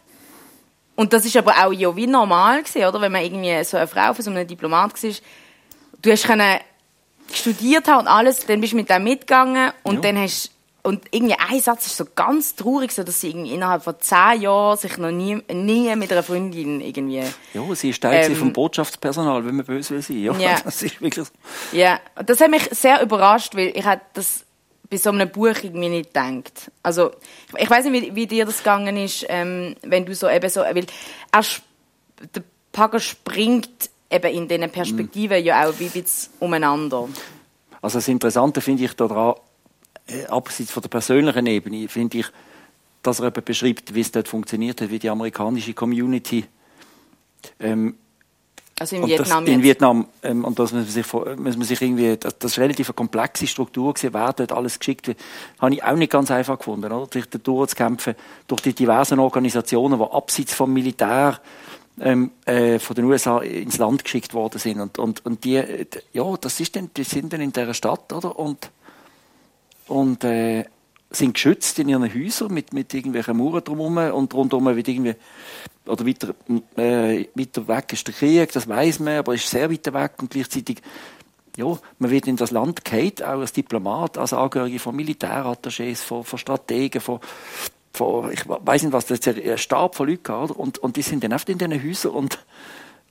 [1.02, 3.00] und das ist aber auch ja wie normal gewesen, oder?
[3.00, 5.10] Wenn man irgendwie so eine Frau von so einem Diplomat war,
[6.00, 6.60] du hast können
[7.32, 10.00] studiert haben und alles, dann bist du mit dem mitgegangen und ja.
[10.12, 10.52] dann hast
[10.84, 14.42] und irgendwie ein Satz ist so ganz traurig, so dass sie irgendwie innerhalb von zehn
[14.42, 17.22] Jahren sich noch nie, nie mit einer Freundin irgendwie...
[17.52, 20.22] Ja, sie ist Teil ähm, vom Botschaftspersonal, wenn man böse will sein.
[20.22, 21.76] Ja, ja, das ist wirklich so.
[21.76, 24.44] Ja, das hat mich sehr überrascht, weil ich hatte das
[24.92, 26.70] bei so einem Buch irgendwie nicht gedacht.
[26.82, 27.12] Also,
[27.56, 30.60] ich weiß nicht, wie, wie, dir das gegangen ist, ähm, wenn du so eben so,
[30.60, 30.84] weil
[31.32, 31.44] er,
[32.34, 35.46] der Packer springt eben in diesen Perspektiven mm.
[35.46, 36.04] ja auch wie ein
[36.40, 37.08] umeinander.
[37.80, 39.36] Also das Interessante finde ich daran,
[40.08, 42.26] äh, abseits von der persönlichen Ebene, finde ich,
[43.02, 46.44] dass er eben beschreibt, wie es dort funktioniert hat, wie die amerikanische Community
[47.58, 47.96] ähm,
[48.82, 50.06] also in Vietnam das, In Vietnam.
[50.22, 52.94] Ähm, und das muss man sich, muss man sich irgendwie, das, das ist eine relativ
[52.94, 55.18] komplexe Struktur gewesen, wer dort alles geschickt wird,
[55.60, 57.08] habe ich auch nicht ganz einfach gefunden, oder?
[57.12, 58.14] Sich durchzukämpfen,
[58.48, 61.40] durch die diversen Organisationen, die abseits vom Militär,
[62.00, 64.80] ähm, äh, von den USA ins Land geschickt worden sind.
[64.80, 65.62] Und, und, und die,
[66.12, 68.38] ja, das ist dann, die sind dann in dieser Stadt, oder?
[68.38, 68.70] Und,
[69.86, 70.64] und, äh,
[71.16, 75.14] sind geschützt in ihren Häusern mit, mit irgendwelchen Mauern drumherum und rundherum wird irgendwie
[75.86, 76.34] oder weiter,
[76.76, 80.30] äh, weiter weg ist der Krieg, das weiß man, aber ist sehr weit weg und
[80.30, 80.80] gleichzeitig
[81.56, 86.24] ja, man wird in das Land gehalten, auch als Diplomat, als Angehörige von Militärattachés, von,
[86.24, 87.20] von Strategen, von,
[87.92, 90.58] von, ich weiß nicht was, das ist ein Stab von Leuten, oder?
[90.58, 92.38] Und, und die sind dann oft in diesen Häusern und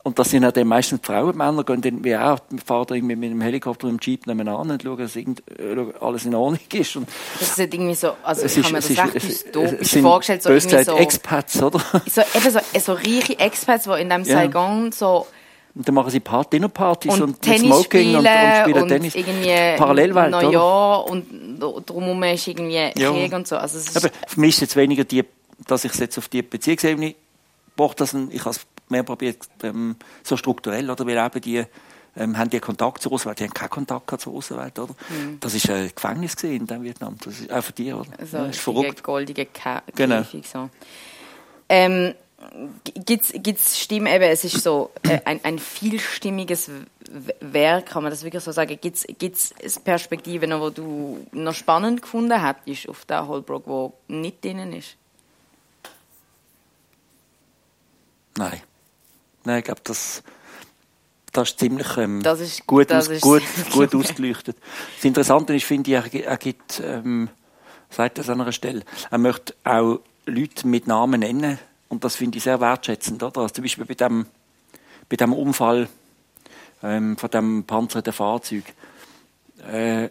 [0.04, 3.32] und das sind ja dann meistens Frauen, Männer gehen dann wie auch, fahren irgendwie mit
[3.32, 6.96] einem Helikopter und einem Jeep nebenan und schauen, dass irgend, äh, alles in Ordnung ist.
[6.96, 7.08] Und
[7.40, 10.50] das ist halt irgendwie so, also ich habe mir das ist, recht dystopisch vorgestellt, so
[10.50, 10.98] irgendwie so...
[10.98, 11.80] Expats, oder?
[12.10, 14.38] So, eben so, so reiche Expats, die in dem ja.
[14.38, 15.28] Saigon so...
[15.74, 19.16] Und dann machen sie Part Dinnerpartys und, und Tennis Smoking und, und spielen und Tennis.
[19.16, 23.12] Irgendwie Parallelwelt, Neujahr und drumherum ist irgendwie ja.
[23.12, 23.56] Krieg und so.
[23.56, 25.24] Also Aber für mich ist es jetzt weniger die,
[25.68, 27.16] dass ich es jetzt auf die Beziehungsebene
[27.78, 28.60] brauche, dass ich als
[28.92, 31.06] mehr probiert, ähm, so strukturell, oder?
[31.06, 31.66] Weil eben die,
[32.16, 34.94] ähm, haben die Kontakt zur Außenwelt, die haben keinen Kontakt zur Außenwelt, oder?
[35.10, 35.40] Mhm.
[35.40, 38.10] Das ist ein Gefängnis in Vietnam, das ist auch für die, oder?
[38.18, 39.04] Also, ja, ist verrückt.
[39.04, 40.24] goldige Käfig, genau.
[40.44, 40.70] so.
[41.70, 42.14] Ähm,
[43.06, 46.70] gibt's, gibt's Stimmen, eben, es ist so äh, ein, ein vielstimmiges
[47.40, 48.78] Werk, kann man das wirklich so sagen?
[48.82, 54.74] Gibt's, gibt's Perspektiven, die du noch spannend gefunden hättest auf der Holbrook, wo nicht drinnen
[54.74, 54.96] ist?
[58.38, 58.62] Nein.
[59.44, 60.24] Nein, ich glaube, das,
[61.32, 64.58] das ist ziemlich ähm, das ist, gut, das aus, ist gut, gut ausgeleuchtet.
[64.96, 67.30] Das Interessante ist, finde ich, er, gibt, ähm,
[67.90, 71.58] sagt das an einer Stelle, er möchte auch Leute mit Namen nennen
[71.90, 73.24] und das finde ich sehr wertschätzend.
[73.24, 73.42] Oder?
[73.42, 74.26] Also zum Beispiel bei dem,
[75.10, 75.90] bei dem Unfall
[76.84, 78.64] ähm, von dem panzerten Fahrzeug.
[79.72, 80.10] Äh,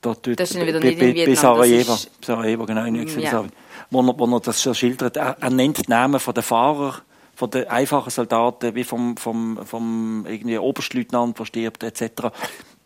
[0.00, 1.34] dort, das ist wieder nicht in Vietnam.
[1.34, 3.44] Bei Sarajevo, Sarajevo genau, in ja.
[3.90, 5.16] wo, er, wo er das schon schildert.
[5.16, 7.00] Er, er nennt die Namen von den Fahrern
[7.42, 12.28] von den einfachen Soldaten wie vom, vom, vom irgendwie Oberstleutnant verstirbt etc.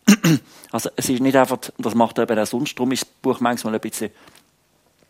[0.71, 3.39] Also es ist nicht einfach, das macht er eben auch sonst, darum ist das Buch
[3.39, 4.09] manchmal ein bisschen,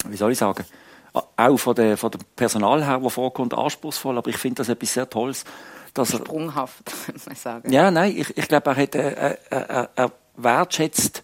[0.06, 0.66] wie soll ich sagen,
[1.14, 4.94] auch von der, von der Personal her, der vorkommt, anspruchsvoll, aber ich finde das etwas
[4.94, 5.46] sehr Tolles.
[5.94, 7.72] Dass er, Sprunghaft, muss man sagen.
[7.72, 11.24] Ja, nein, ich, ich glaube, er, hat, er, er, er wertschätzt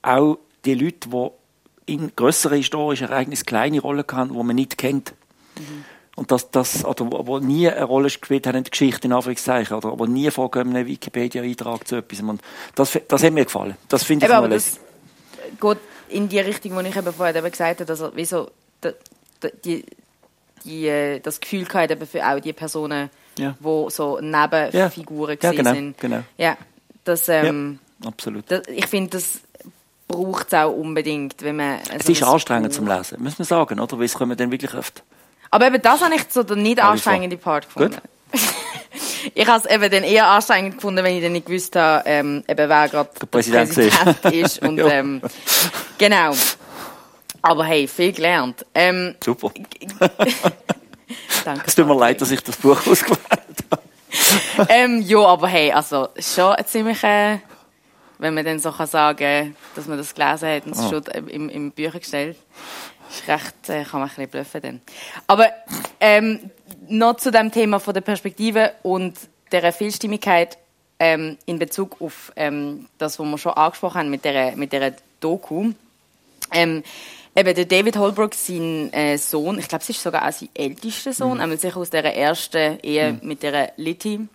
[0.00, 5.12] auch die Leute, die in größeren historischen Ereignissen kleine Rollen haben, die man nicht kennt.
[5.58, 5.84] Mhm
[6.16, 9.12] und das, das, oder wo, wo nie eine Rolle gespielt haben in der Geschichte, in
[9.12, 12.20] Anführungszeichen, oder wo nie vorkommen einen Wikipedia-Eintrag zu etwas.
[12.20, 12.40] Und
[12.74, 13.76] das, das hat mir gefallen.
[13.88, 14.80] Das finde ich aber das,
[15.60, 18.50] geht in die Richtung, die ich eben vorher eben gesagt habe, dass er wie so
[19.64, 19.84] die,
[20.64, 23.54] die, äh, das Gefühl hatte eben für auch die Personen, Ja.
[23.60, 25.98] die so Nebenfiguren Ja, gewesen genau, sind.
[25.98, 26.22] genau.
[26.38, 26.56] Ja,
[27.04, 28.44] das, ähm, Absolut.
[28.50, 29.40] das, ich finde, das
[30.08, 31.80] braucht es auch unbedingt, wenn man...
[31.94, 33.98] Es so ist ein anstrengend Buch- zum Lesen, muss man sagen, oder?
[33.98, 35.02] Weil es kommen dann wirklich oft...
[35.50, 37.90] Aber eben das habe ich so den nicht Alle anstrengende Part Gut.
[37.92, 38.00] gefunden.
[39.34, 42.44] ich habe es eben dann eher anstrengend gefunden, wenn ich dann nicht gewusst habe, ähm,
[42.48, 44.58] eben wer gerade der Präsident Präsident ist.
[44.62, 45.22] Und, ähm,
[45.98, 46.32] genau.
[47.42, 48.66] Aber hey, viel gelernt.
[48.74, 49.50] Ähm, Super.
[51.44, 51.62] danke.
[51.66, 53.20] Es tut mir leid, dass ich das Buch ausgewählt
[53.70, 53.82] habe.
[54.68, 57.38] ähm, ja, aber hey, also schon ein ziemlich, äh,
[58.18, 60.88] wenn man dann so kann sagen, dass man das gelesen hat und es Ah.
[60.88, 62.36] schon im, im Bücher gestellt,
[63.10, 64.80] ist recht, äh, kann man ein bisschen bluffen dann.
[65.26, 65.50] Aber
[66.00, 66.50] ähm,
[66.88, 69.16] noch zu dem Thema von der Perspektive und
[69.52, 70.58] der Vielstimmigkeit
[70.98, 74.94] ähm, in Bezug auf ähm, das, was wir schon angesprochen haben mit der, mit der
[75.20, 75.72] Doku.
[76.52, 76.82] Ähm,
[77.34, 81.12] eben der David Holbrook, sein äh, Sohn, ich glaube, es ist sogar auch sein ältester
[81.12, 84.26] Sohn, einmal sicher aus der ersten Ehe mit der Litty,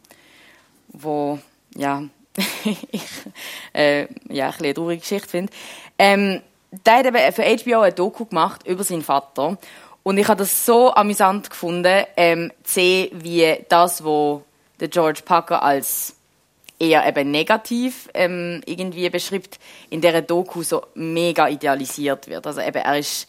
[0.90, 1.40] wo
[1.76, 2.04] ja
[2.92, 3.04] ich
[3.74, 5.52] äh, ja eine traurige Geschichte finde.
[5.98, 6.42] Ähm,
[6.72, 9.58] der hat eben für HBO eine Doku gemacht über seinen Vater
[10.04, 14.44] und ich habe das so amüsant gefunden, ähm, zu sehen, wie das, wo
[14.80, 16.16] der George Packer als
[16.80, 19.60] eher eben negativ ähm, irgendwie beschreibt,
[19.92, 22.48] in der Doku so mega idealisiert wird.
[22.48, 23.28] Also eben, er ist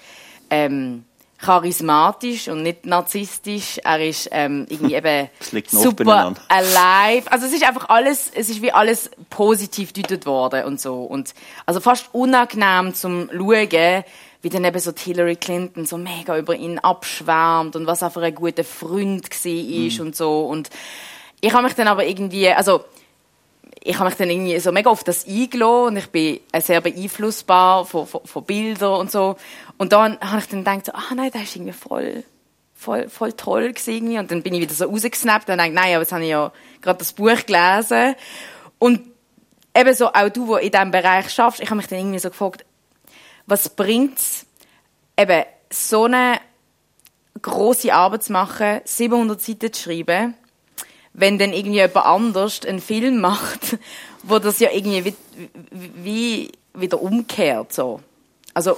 [0.49, 1.05] ähm,
[1.43, 3.79] charismatisch und nicht narzisstisch.
[3.85, 5.29] Er ist ähm, irgendwie eben
[5.67, 7.31] super alive.
[7.31, 11.03] Also es ist einfach alles, es ist wie alles positiv gedeutet worden und so.
[11.03, 11.35] Und
[11.67, 14.05] also fast unangenehm zum Schauen,
[14.41, 18.23] wie dann eben so Hillary Clinton so mega über ihn abschwärmt und was er für
[18.23, 20.41] ein guter Freund war ist und so.
[20.47, 20.71] Und
[21.41, 22.85] ich habe mich dann aber irgendwie, also
[23.85, 27.85] ich habe mich dann irgendwie so mega auf das eingelassen und ich bin sehr beeinflussbar
[27.85, 29.37] von, von, von Bildern und so.
[29.77, 32.23] Und dann habe ich dann gedacht, so, ah nein, das ist irgendwie voll,
[32.75, 34.19] voll, voll toll irgendwie.
[34.19, 36.53] Und dann bin ich wieder so rausgesnappt und dachte, nein, aber jetzt habe ich ja
[36.81, 38.15] gerade das Buch gelesen.
[38.79, 39.01] Und
[39.77, 42.31] eben so, auch du, der in diesem Bereich schaffst, ich habe mich dann irgendwie so
[42.31, 42.65] gefragt,
[43.47, 44.47] was bringt's,
[45.19, 46.41] eben so eine
[47.41, 50.35] große Arbeit zu machen, 700 Seiten zu schreiben,
[51.15, 53.79] wenn dann irgendwie jemand anders einen Film macht,
[54.23, 55.15] wo das ja irgendwie
[55.71, 58.01] wie, wie wieder umkehrt so.
[58.55, 58.77] Also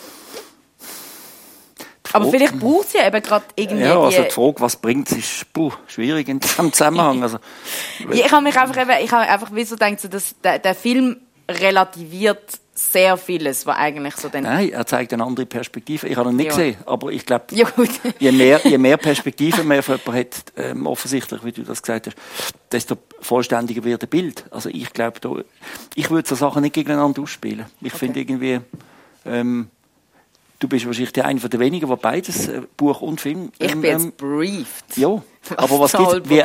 [2.15, 5.19] aber vielleicht braucht es ja eben gerade irgendwie Ja, also die, Frage, was bringt es,
[5.19, 7.25] ist puh, schwierig in diesem Zusammenhang.
[7.25, 7.39] Also,
[8.13, 10.77] ich habe mich einfach eben, ich habe einfach wie so gedacht, so, dass der, der
[10.77, 11.17] Film
[11.49, 14.43] relativiert sehr vieles, was eigentlich so dann...
[14.43, 16.09] nein, er zeigt eine andere Perspektive.
[16.09, 16.57] Ich habe ihn nicht Ja.
[16.57, 17.69] gesehen, aber ich glaube, Ja
[18.19, 22.09] je mehr, je mehr Perspektiven man von jemandem hat, ähm, offensichtlich, wie du das gesagt
[22.09, 22.17] hast,
[22.73, 24.45] desto vollständiger wird ein Bild.
[24.51, 25.37] Also ich glaube, da,
[25.95, 27.67] ich würde so Sachen nicht gegeneinander ausspielen.
[27.81, 28.61] Ich finde irgendwie,
[29.25, 29.69] ähm,
[30.59, 33.71] du bist wahrscheinlich der eine von den wenigen, der beides, äh, Buch und Film, Ich
[33.71, 34.97] ähm, bin jetzt ähm, briefed.
[34.97, 35.23] ja,
[35.57, 36.43] aber was gibt's, wie,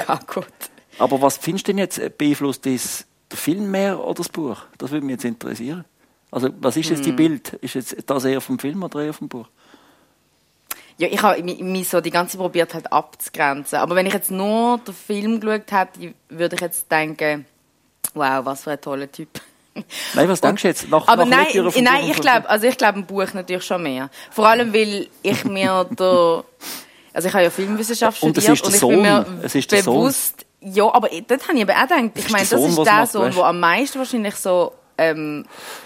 [0.99, 4.57] aber was findest du denn jetzt, äh, beeinflusst das der Film mehr oder das Buch?
[4.77, 5.85] Das würde mich jetzt interessieren.
[6.31, 6.95] Also, was ist Hm.
[6.95, 7.53] jetzt die Bild?
[7.53, 9.47] Ist jetzt das eher vom Film oder eher vom Buch?
[10.97, 13.79] Ja, ich habe mi- mich so die ganze Zeit probiert halt abzugrenzen.
[13.79, 17.45] Aber wenn ich jetzt nur den Film geschaut hätte, würde ich jetzt denken,
[18.13, 19.29] wow, was für ein toller Typ.
[20.13, 20.89] Nein, was denkst du jetzt?
[20.89, 21.47] Nach, Aber nach nein,
[21.83, 24.09] nein, Buch ich glaube, also ich glaube, ein Buch natürlich schon mehr.
[24.31, 26.43] Vor allem, weil ich mir der,
[27.13, 29.39] also ich habe ja Filmwissenschaft Und es studiert ist der und ich bin mir Sohn.
[29.43, 30.13] Es ist der Sohn.
[30.61, 33.45] Ja, aber dort habe ich eben auch gedacht, ich meine, das ist der Sohn, der
[33.45, 35.45] am meisten wahrscheinlich so ähm,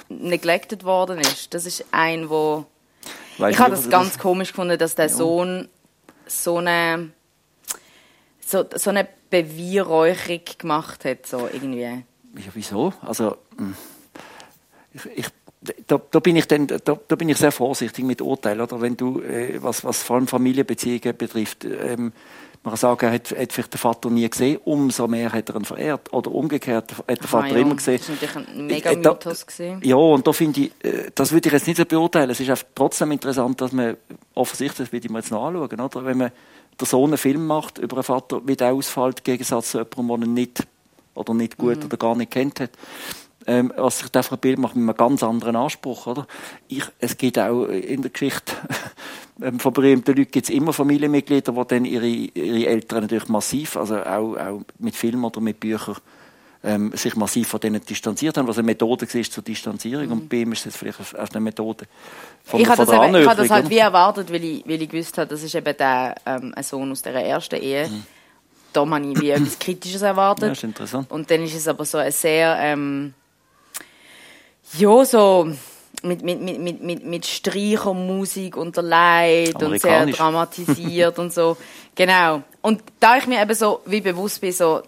[0.09, 1.53] neglected worden ist.
[1.53, 2.65] Das ist ein, wo
[3.37, 5.69] Weißt ich habe das ganz komisch gefunden, dass der Sohn
[6.25, 7.11] so eine
[8.45, 11.81] so, so eine Beweihräucherung gemacht hat, so irgendwie.
[11.81, 12.93] Ja, wieso?
[13.01, 13.75] Also, hm,
[14.93, 15.25] ich, ich,
[15.87, 18.81] da, da bin ich dann, da, da bin ich sehr vorsichtig mit Urteilen, oder?
[18.81, 22.11] Wenn du, äh, was, was vor allem Familienbeziehungen betrifft, ähm,
[22.63, 25.55] man kann sagen, er hat, hat vielleicht den Vater nie gesehen, umso mehr hat er
[25.57, 26.13] ihn verehrt.
[26.13, 27.97] Oder umgekehrt, hat der Aha, Vater ja, immer gesehen.
[27.99, 29.45] Das war natürlich ein Äh, mega da- Mythos.
[29.45, 29.81] gewesen.
[29.83, 32.29] Ja, und da finde ich, äh, das würde ich jetzt nicht so beurteilen.
[32.29, 33.97] Es ist einfach trotzdem interessant, dass man
[34.33, 36.05] offensichtlich, das würde ich mir jetzt noch anschauen, oder?
[36.05, 36.31] Wenn man
[36.79, 40.07] der Sohn einen Film macht über einen Vater, wie der ausfällt, im Gegensatz zu jemandem,
[40.21, 40.63] der ihn nicht,
[41.15, 41.85] oder nicht gut Mhm.
[41.85, 42.71] oder gar nicht kennt hat.
[43.45, 46.27] Ähm, was sich da für ein Bild macht mit einem ganz anderen Anspruch, oder?
[46.67, 48.53] Ich, es gibt auch in der Geschichte
[49.41, 53.97] ähm, von berühmten Leuten gibt's immer Familienmitglieder, die dann ihre, ihre Eltern natürlich massiv, also
[53.97, 55.97] auch, auch mit Filmen oder mit Büchern,
[56.63, 60.09] ähm, sich massiv von denen distanziert haben, was eine Methode war zur Distanzierung.
[60.11, 61.85] Und bei ihm ist das vielleicht auch eine Methode
[62.43, 62.63] von, Mhm.
[62.63, 64.81] Ich habe von das, der eben, ich habe das halt wie erwartet, weil ich, weil
[64.81, 67.89] ich gewusst habe, das ist eben der, ähm, ein Sohn aus der ersten Ehe.
[68.71, 70.45] Da habe ich wie etwas Kritisches erwartet.
[70.45, 71.11] Ja, ist interessant.
[71.11, 73.13] Und dann ist es aber so ein sehr, ähm,
[74.77, 75.51] ja, so
[76.03, 81.57] mit, mit, mit, mit, mit Streichermusik unterlegt und sehr dramatisiert und so.
[81.95, 82.41] Genau.
[82.63, 84.81] Und da ich mir eben so wie bewusst bin, so,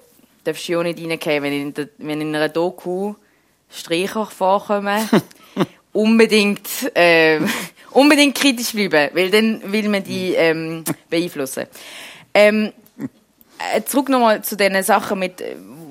[0.43, 3.13] darfst du ja nicht reingehen, wenn in, der, wenn in einer Doku
[3.69, 5.07] Streicher vorkommen,
[5.93, 7.39] unbedingt, äh,
[7.91, 11.67] unbedingt kritisch bleiben, weil dann will man die ähm, beeinflussen.
[12.33, 12.73] Ähm,
[13.75, 15.43] äh, zurück nochmal zu den Sachen, mit,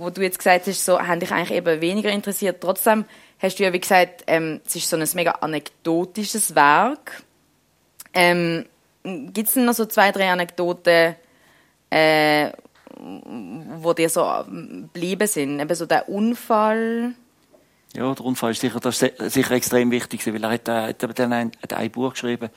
[0.05, 2.61] wo du jetzt gesagt hast, so, haben dich eigentlich eben weniger interessiert.
[2.61, 3.05] Trotzdem
[3.39, 7.23] hast du ja, wie gesagt, ähm, es ist so ein mega anekdotisches Werk.
[8.13, 8.67] Ähm,
[9.03, 11.17] Gibt es denn noch so zwei, drei Anekdoten,
[11.91, 12.51] äh,
[12.97, 15.61] wo dir so geblieben sind?
[15.61, 17.13] Eben so der Unfall.
[17.95, 21.19] Ja, der Unfall ist sicher, das ist sicher extrem wichtig, weil er hat, äh, hat
[21.19, 22.51] dann ein, hat ein Buch geschrieben,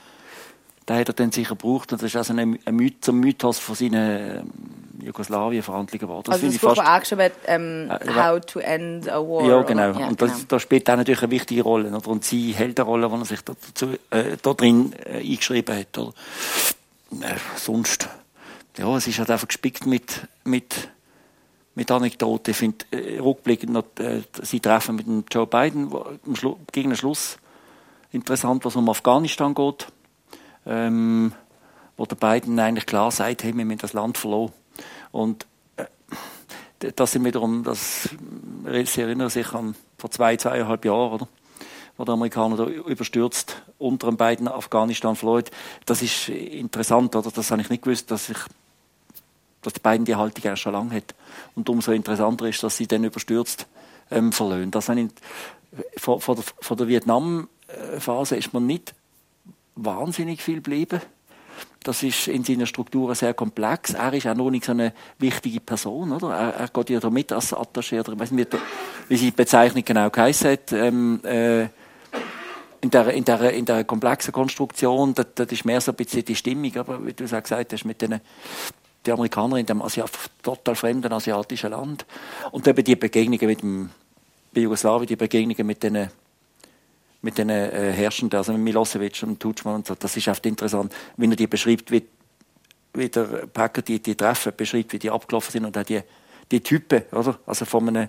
[0.88, 4.52] den hat er dann sicher gebraucht und das ist also ein, ein Mythos von seinen
[5.04, 6.24] Jugoslawien-Verhandlungen geworden.
[6.26, 9.48] Das also das Buch war angeschrieben, ähm, äh, How to End a War.
[9.48, 10.00] Ja, genau.
[10.00, 10.46] Ja, und das, genau.
[10.48, 11.90] da spielt auch natürlich eine wichtige Rolle.
[11.90, 12.08] Oder?
[12.08, 15.98] Und sie hält eine Rolle, die er sich dazu, äh, da drin äh, eingeschrieben hat.
[15.98, 16.14] Oder?
[17.22, 18.10] Äh, sonst,
[18.78, 20.90] ja, es ist halt einfach gespickt mit, mit,
[21.76, 22.52] mit Anekdoten.
[22.52, 26.06] Ich finde, äh, rückblickend noch, äh, sie treffen mit dem Joe Biden wo,
[26.72, 27.38] gegen den Schluss
[28.12, 29.88] interessant, was um Afghanistan geht.
[30.68, 31.34] Ähm,
[31.96, 34.52] wo der Biden eigentlich klar sagt, hey, wir müssen das Land verloren.
[35.12, 35.48] Und
[35.78, 35.86] äh,
[36.96, 38.10] das sind wiederum, das,
[38.86, 41.28] Sie erinnern sich an vor zwei, zweieinhalb Jahren, oder?
[41.98, 45.46] wo der Amerikaner da überstürzt unter den beiden Afghanistan verloren.
[45.86, 47.32] Das ist interessant, oder?
[47.32, 48.38] Das habe ich nicht gewusst, dass ich
[49.64, 51.16] dass die beiden die Haltung erst schon lange hat.
[51.56, 53.66] Und umso interessanter ist, dass sie dann überstürzt
[54.12, 54.76] ähm, verlöhnt.
[54.76, 55.10] Das ich,
[55.98, 58.94] vor, vor, der, vor der Vietnam-Phase ist man nicht
[59.78, 61.02] wahnsinnig viel geblieben.
[61.84, 63.94] Das ist in seiner Struktur sehr komplex.
[63.94, 66.36] Er ist auch noch nicht so eine wichtige Person, oder?
[66.36, 68.58] Er, er geht ja da mit als Attaché, oder ich weiß nicht,
[69.08, 70.74] wie die Bezeichnung genau geheißen hat.
[70.74, 71.70] Ähm, äh,
[72.82, 76.26] in der, in der, in der komplexen Konstruktion, das, das ist mehr so ein bisschen
[76.26, 78.20] die Stimmung, aber wie du es auch gesagt hast, mit den
[79.06, 80.04] die Amerikaner in dem Asi
[80.44, 82.06] total fremden asiatischen Land.
[82.52, 83.90] Und eben die Begegnungen mit dem,
[84.54, 86.10] bei Jugoslawien, die Begegnungen mit den
[87.28, 89.96] mit den äh, Herrschenden, also mit Milosevic und Tutschmann und so.
[89.96, 92.06] Das ist oft interessant, wenn er die beschreibt, wie,
[92.94, 96.00] wie der Packer die, die Treffen beschreibt, wie die abgelaufen sind und auch die,
[96.50, 97.38] die Typen, oder?
[97.46, 98.08] Also von einem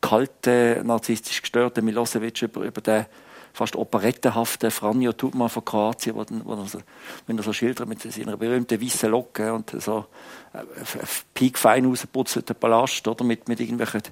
[0.00, 3.06] kalten, narzisstisch gestörten Milosevic über, über den
[3.52, 6.78] fast operettenhaften Franjo Tutman von Kroatien, wo, wo er so,
[7.26, 10.06] wenn er so schildert mit seiner berühmten weißen Locke und so
[10.52, 10.62] äh,
[11.34, 13.24] piekfein ausgeputzten Palast, oder?
[13.24, 14.02] Mit, mit irgendwelchen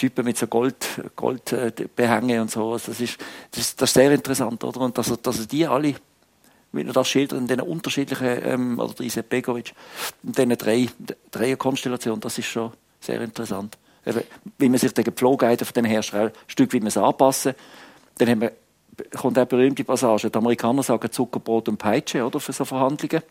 [0.00, 0.76] Typen mit so Gold,
[1.14, 2.72] Goldbehänge und so.
[2.72, 3.18] Also das ist,
[3.50, 4.80] das, das ist sehr interessant, oder?
[4.80, 5.94] Und dass, dass die alle,
[6.72, 9.74] wie er das schildert, in diesen unterschiedlichen, ähm, oder Isaac Begovic,
[10.22, 10.88] in diesen drei,
[11.30, 13.76] drei Konstellationen, das ist schon sehr interessant.
[14.56, 17.54] Wie man sich den Gepflogenheiten von den Herstellern ein Stück es anpassen.
[18.16, 18.52] Dann haben wir,
[19.18, 20.30] kommt auch berühmte Passage.
[20.30, 23.22] Die Amerikaner sagen Zuckerbrot und Peitsche, oder, für so Verhandlungen.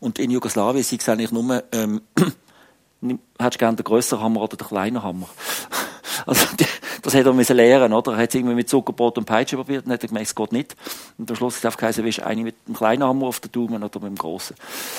[0.00, 2.02] Und in Jugoslawien sind es eigentlich nur, ähm,
[3.02, 5.28] hättest du gerne den grösseren Hammer oder den kleinen Hammer?
[6.24, 6.46] Also,
[7.02, 8.12] das hätte er müssen lernen, oder?
[8.12, 10.74] Er hat es irgendwie mit Zuckerbrot und Peitsche probiert und hat gemerkt, es geht nicht.
[11.18, 13.84] Und am Schluss hat es willst du eine mit einem kleinen Hammer auf den Daumen
[13.84, 14.56] oder mit dem grossen?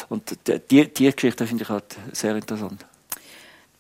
[0.08, 2.86] Und die, die Geschichte finde ich halt sehr interessant.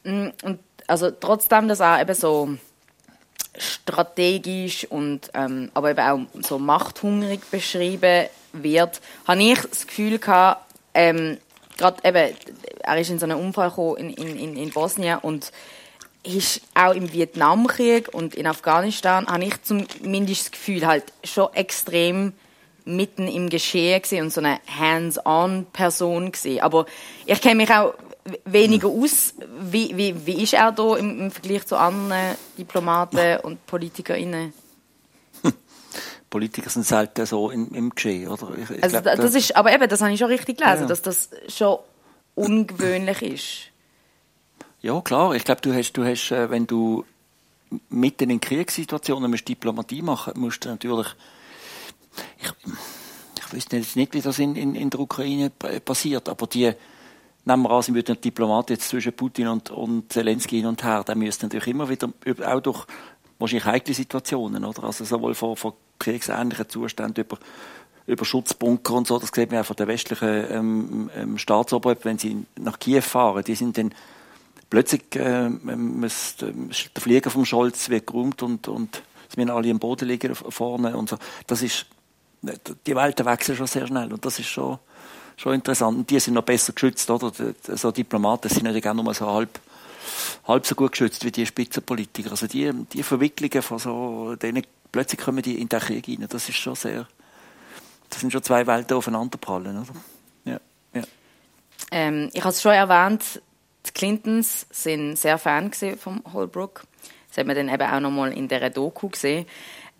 [0.04, 2.50] Mm, und also trotzdem, dass auch eben so
[3.58, 10.66] strategisch und ähm, aber eben auch so machthungrig beschrieben wird, habe ich das Gefühl gehabt,
[10.94, 11.38] ähm,
[11.78, 12.36] gerade eben,
[12.82, 15.52] er ist in so einen Unfall gekommen in, in, in Bosnien und
[16.24, 22.34] ist auch im Vietnamkrieg und in Afghanistan, habe ich zumindest das Gefühl, halt schon extrem
[22.86, 26.62] mitten im Geschehen gesehen und so eine Hands-on-Person gesehen.
[26.62, 26.86] Aber
[27.26, 27.94] ich kenne mich auch
[28.46, 29.34] weniger aus.
[29.60, 34.54] Wie, wie, wie ist er da im, im Vergleich zu anderen Diplomaten und PolitikerInnen?
[36.30, 38.50] Politiker sind selten so im, im Geschehen, oder?
[38.58, 40.88] Ich, ich also, glaub, das ist, aber eben, das habe ich schon richtig gelesen, ja.
[40.88, 41.80] dass das schon
[42.36, 43.72] ungewöhnlich ist.
[44.82, 45.34] Ja, klar.
[45.36, 47.06] Ich glaube, du hast, du hast, äh, wenn du
[47.90, 51.08] mitten in Kriegssituationen musst Diplomatie machen, musst du natürlich,
[52.40, 52.52] ich,
[53.40, 56.72] ich wüsste jetzt nicht, wie das in, in, in der Ukraine passiert, aber die,
[57.46, 61.04] nehmen wir an, sie würden Diplomat jetzt zwischen Putin und, und Zelensky hin und her,
[61.06, 62.10] dann müsste natürlich immer wieder,
[62.46, 62.86] auch durch
[63.40, 64.84] wahrscheinlich heikle Situationen, oder?
[64.84, 67.38] Also sowohl von, von kriegsähnlichen Zuständen über,
[68.06, 72.20] über Schutzbunker und so, das sieht man auch von den westlichen ähm, ähm, Staatsoberhäuptern, wenn
[72.20, 73.94] sie nach Kiew fahren, die sind dann
[74.70, 79.80] plötzlich, äh, muss, der Flieger vom Scholz wird geräumt und, und es müssen alle am
[79.80, 81.18] Boden liegen vorne und so.
[81.48, 81.86] Das ist,
[82.42, 84.80] die Welten wechseln schon sehr schnell und das ist schon,
[85.36, 85.98] schon interessant.
[85.98, 87.32] Und die sind noch besser geschützt, oder?
[87.76, 89.60] So Diplomaten sind nicht gerne nur so halb
[90.48, 92.32] halb so gut geschützt wie die Spitzenpolitiker.
[92.32, 96.28] Also die, die Verwicklungen von so diesen plötzlich kommen die in den Krieg rein.
[96.30, 97.08] Das ist schon sehr,
[98.10, 99.94] das sind schon zwei Welten aufeinanderprallen, oder?
[100.46, 100.60] Ja,
[100.94, 101.04] ja.
[101.92, 103.42] Ähm, ich habe es schon erwähnt,
[103.86, 106.84] die Clintons sind sehr Fan von Holbrook.
[107.30, 109.46] Das hat man dann eben auch noch mal in dieser Doku gesehen.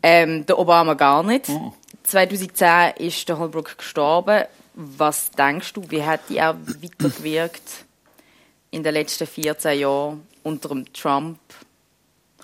[0.04, 1.50] Ähm, der Obama gar nicht.
[1.50, 1.74] Oh.
[2.04, 4.46] 2010 ist der Holbrook gestorben.
[4.76, 7.86] Was denkst du, wie hat er weitergewirkt
[8.72, 11.40] in den letzten 14 Jahren unter dem Trump?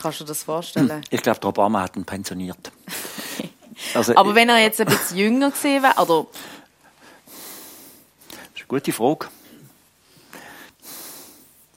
[0.04, 1.02] Kannst du dir das vorstellen?
[1.10, 2.74] Ich glaube, der Obama hat ihn pensioniert.
[3.94, 6.28] also, Aber wenn er jetzt ein bisschen jünger gewesen wäre, oder?
[8.28, 9.28] Das ist eine gute Frage.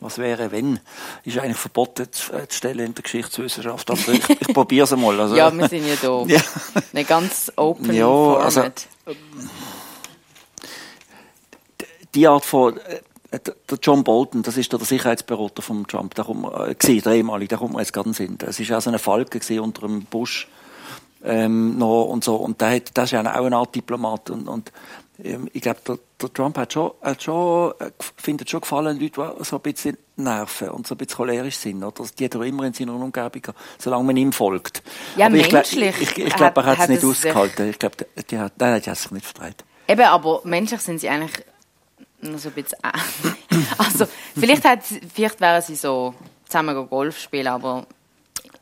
[0.01, 0.81] Was wäre, wenn?
[1.23, 3.89] Ist eigentlich verboten zu, äh, stellen in der Geschichtswissenschaft.
[3.93, 5.21] Aber ich, ich probiere es mal.
[5.21, 6.25] Also, ja, wir sind ja da.
[6.27, 6.41] ja.
[6.93, 8.45] Eine ganz open ja, Format.
[8.45, 8.65] Also,
[12.13, 13.03] die Art von äh,
[13.39, 17.49] der John Bolton, das ist der Sicherheitsberater von Trump, der kommt, äh, gewesen, der ehemalige,
[17.49, 18.39] der kommt mir jetzt gerade in den Sinn.
[18.47, 20.49] Es ist auch so eine Falke unter dem Bush
[21.25, 22.37] ähm, noch und so.
[22.37, 24.31] Und der, hat, der ist ja auch eine Art Diplomat.
[24.31, 24.73] Und, und
[25.23, 29.35] ähm, ich glaube, der, der, Trump hat schon, hat schon, äh, findet schon gefallen, Leute,
[29.39, 31.83] die so ein bisschen nerven und so ein bisschen cholerisch sind.
[31.83, 32.05] Oder?
[32.19, 33.43] Die hat er immer in seiner Umgebung,
[33.79, 34.83] solange man ihm folgt.
[35.17, 36.01] Ja, aber menschlich.
[36.01, 37.71] Ich, ich, ich glaube, er hat es nicht ausgehalten.
[37.71, 37.97] Ich glaube,
[38.31, 39.65] die hat, nein, die hat sich nicht vertreibt.
[39.89, 41.45] Eben, aber menschlich sind sie eigentlich
[42.21, 42.79] noch so ein bisschen
[43.79, 44.07] Also,
[44.39, 44.65] vielleicht,
[45.15, 46.15] vielleicht wären sie so
[46.45, 47.87] zusammen Golf spielen, aber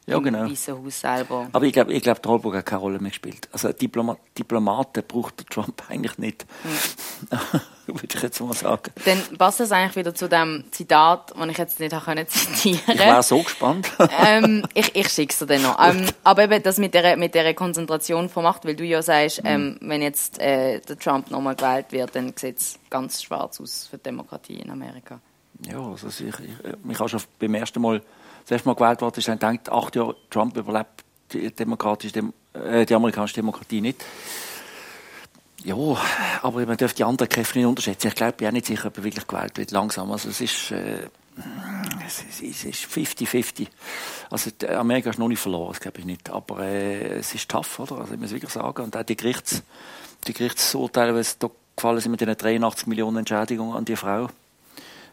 [0.06, 0.44] ja, genau.
[0.44, 1.48] im Weißen Haus selber.
[1.52, 3.48] Aber ich glaube, ich glaub, Holburg hat keine Rolle mehr gespielt.
[3.52, 6.44] Also Diploma Diplomaten braucht der Trump eigentlich nicht.
[6.62, 7.60] Hm.
[7.86, 8.92] Würde ich jetzt mal sagen.
[9.04, 12.98] Dann passt das eigentlich wieder zu dem Zitat, das ich jetzt nicht können zitieren Ich
[12.98, 13.90] wäre so gespannt.
[14.26, 15.78] ähm, ich ich schicke es dir dann noch.
[15.82, 19.38] Ähm, aber eben das mit der, mit der Konzentration von Macht, weil du ja sagst,
[19.38, 19.46] hm.
[19.46, 23.86] ähm, wenn jetzt äh, der Trump nochmal gewählt wird, dann sieht es ganz schwarz aus
[23.90, 25.20] für die Demokratie in Amerika.
[25.70, 26.34] Ja, also ich, ich,
[26.88, 28.02] ich habe schon beim ersten Mal
[28.44, 32.84] das erste Mal gewählt worden ist, dann denkt, acht Jahre Trump überlebt die, demokratische, äh,
[32.86, 34.04] die amerikanische Demokratie nicht.
[35.64, 35.76] Ja,
[36.42, 38.08] aber man darf die anderen Kräfte nicht unterschätzen.
[38.08, 40.12] Ich glaube, ich bin auch nicht sicher, ob er wirklich gewählt wird, langsam.
[40.12, 41.08] Also es ist, äh,
[42.06, 43.68] es ist 50-50.
[44.30, 46.28] Also Amerika ist noch nicht verloren, das glaube ich nicht.
[46.28, 47.98] Aber äh, es ist tough, oder?
[47.98, 48.82] Also ich muss wirklich sagen.
[48.82, 49.62] Und auch die, Gerichts,
[50.26, 54.28] die Gerichtsurteile, die da gefallen sind mit den 83 Millionen Entschädigungen an die Frau,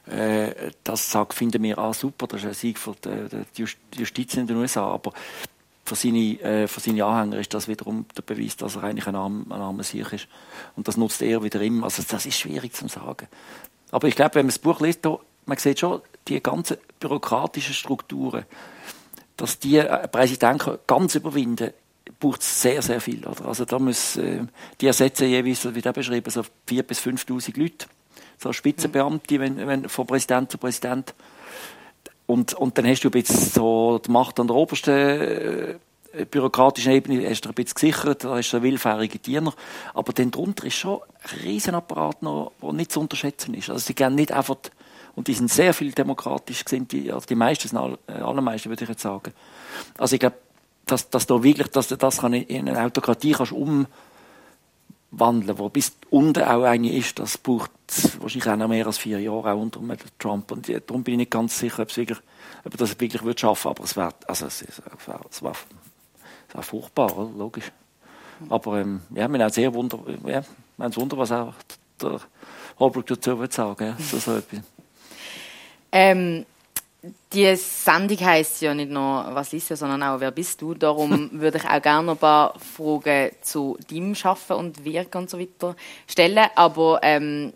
[0.07, 3.65] äh, das sagt, finden wir auch super, das ist ein Sieg für die,
[3.97, 5.13] Justiz in den USA, aber
[5.85, 9.15] für seine, äh, für seine Anhänger ist das wiederum der Beweis, dass er eigentlich ein,
[9.15, 10.27] arm, ein armer Sieg ist.
[10.75, 11.85] Und das nutzt er wieder immer.
[11.85, 13.27] Also das ist schwierig zu sagen.
[13.91, 17.73] Aber ich glaube, wenn man das Buch liest, da, man sieht schon die ganzen bürokratischen
[17.73, 18.45] Strukturen,
[19.37, 21.71] dass die äh, Präsidenten ganz überwinden,
[22.19, 23.25] braucht es sehr, sehr viel.
[23.25, 23.45] Oder?
[23.45, 24.45] Also da muss, äh,
[24.79, 27.87] die ersetzen jeweils, wie der beschrieben, so 4.000 bis 5.000 Leute
[28.37, 31.13] so Spitzenbeamte, wenn, wenn, von Präsident zu Präsident.
[32.25, 35.79] Und, und dann hast du ein bisschen so die Macht an der obersten
[36.13, 39.53] äh, bürokratischen Ebene, hast du ein bisschen gesichert, da hast du willfährige Diener.
[39.93, 43.69] Aber dann drunter ist schon ein Riesenapparat noch, der nicht zu unterschätzen ist.
[43.69, 44.57] Also sie gehen nicht einfach,
[45.15, 48.69] und die sind sehr viel demokratisch sind, die, also die meisten sind all, äh, allermeisten,
[48.69, 49.33] würde ich jetzt sagen.
[49.97, 50.37] Also ich glaube,
[50.85, 53.87] dass, dass da wirklich, dass das kann in eine Autokratie kannst um
[55.11, 57.71] wandeln, wo bis unten auch eine ist, das braucht
[58.19, 59.79] wahrscheinlich auch noch mehr als vier Jahre, auch unter
[60.17, 60.51] Trump.
[60.51, 62.19] Und darum bin ich nicht ganz sicher, ob, wirklich,
[62.63, 67.17] ob das wirklich wird schaffen aber es wäre also es, es, war, es war furchtbar,
[67.17, 67.29] oder?
[67.37, 67.71] logisch.
[68.49, 70.43] Aber ähm, ja, wir haben sehr Wunder, ja,
[70.77, 71.53] wir haben Wunder, was auch
[72.01, 72.19] der
[72.79, 74.61] Holbrook dazu wird sagen, ja, so, so etwas.
[75.91, 76.45] Ähm,
[77.33, 80.75] die Sendung heisst ja nicht nur «Was ist ja», sondern auch «Wer bist du?».
[80.75, 85.39] Darum würde ich auch gerne ein paar Fragen zu deinem Schaffen und Wirken und so
[85.39, 85.75] weiter
[86.07, 86.47] stellen.
[86.55, 87.53] Aber ähm,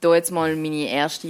[0.00, 1.28] da jetzt mal meine erste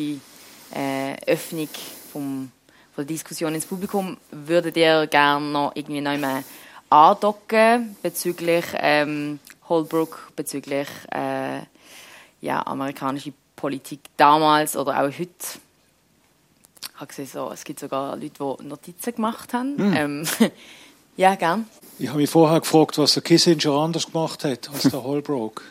[0.75, 1.69] äh, Öffnung
[2.13, 2.51] vom,
[2.95, 4.19] von der Diskussion ins Publikum.
[4.31, 6.45] Würdet ihr gerne noch irgendwie noch mal
[6.91, 11.61] andocken bezüglich ähm, Holbrook, bezüglich äh,
[12.43, 15.61] ja, amerikanische Politik damals oder auch heute?
[16.95, 19.77] Ich habe gesehen, so, es gibt sogar Leute, die Notizen gemacht haben.
[19.79, 19.95] Hm.
[19.97, 20.27] Ähm,
[21.17, 21.67] ja, gern.
[21.99, 25.63] Ich habe mich vorher gefragt, was der Kissinger anders gemacht hat als der Holbrook.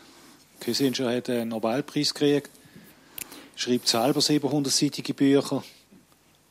[0.60, 2.50] Kissinger hat einen Nobelpreis gekriegt,
[3.56, 5.64] schreibt selber 700-seitige Bücher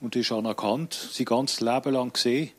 [0.01, 2.49] und ist anerkannt, sein ganzes Leben lang gesehen.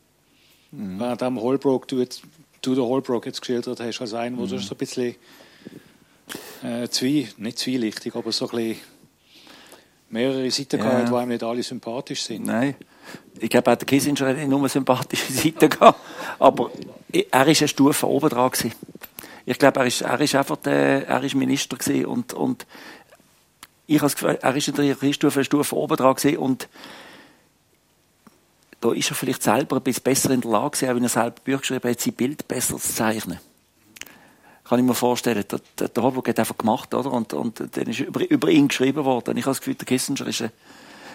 [0.71, 0.99] Mhm.
[0.99, 2.21] Während dem Holbrook, du, jetzt,
[2.61, 4.47] du den Holbrook jetzt geschildert hast, als einen, mhm.
[4.47, 5.15] der so ein bisschen
[6.63, 8.77] äh, zwei, nicht zwielichtig, aber so ein bisschen
[10.09, 10.83] mehrere Seiten ja.
[10.83, 12.45] gehabt, die einem nicht alle sympathisch sind.
[12.45, 12.75] Nein.
[13.39, 15.99] Ich glaube, auch der Kissinger hat nicht nur sympathische Seiten gehabt,
[16.39, 16.71] aber
[17.11, 18.51] er war eine Stufe oben dran.
[18.51, 18.73] Gewesen.
[19.45, 22.65] Ich glaube, er ist, er ist einfach der, er ist Minister gewesen und, und
[23.87, 26.67] ich habe das Gefühl, er ist in der Stufe, eine Stufe oben dran gewesen und
[28.81, 31.35] da ist er vielleicht selber ein bisschen besser in der Lage, auch wenn er selber
[31.43, 33.39] Bücher geschrieben hat, sein Bild besser zu zeichnen.
[34.67, 35.43] Kann ich mir vorstellen.
[35.79, 37.11] Der, der, Holbrook hat einfach gemacht, oder?
[37.11, 39.37] Und, und dann ist über, über ihn geschrieben worden.
[39.37, 40.51] Ich habe das Gefühl, der Kissinger ist ein,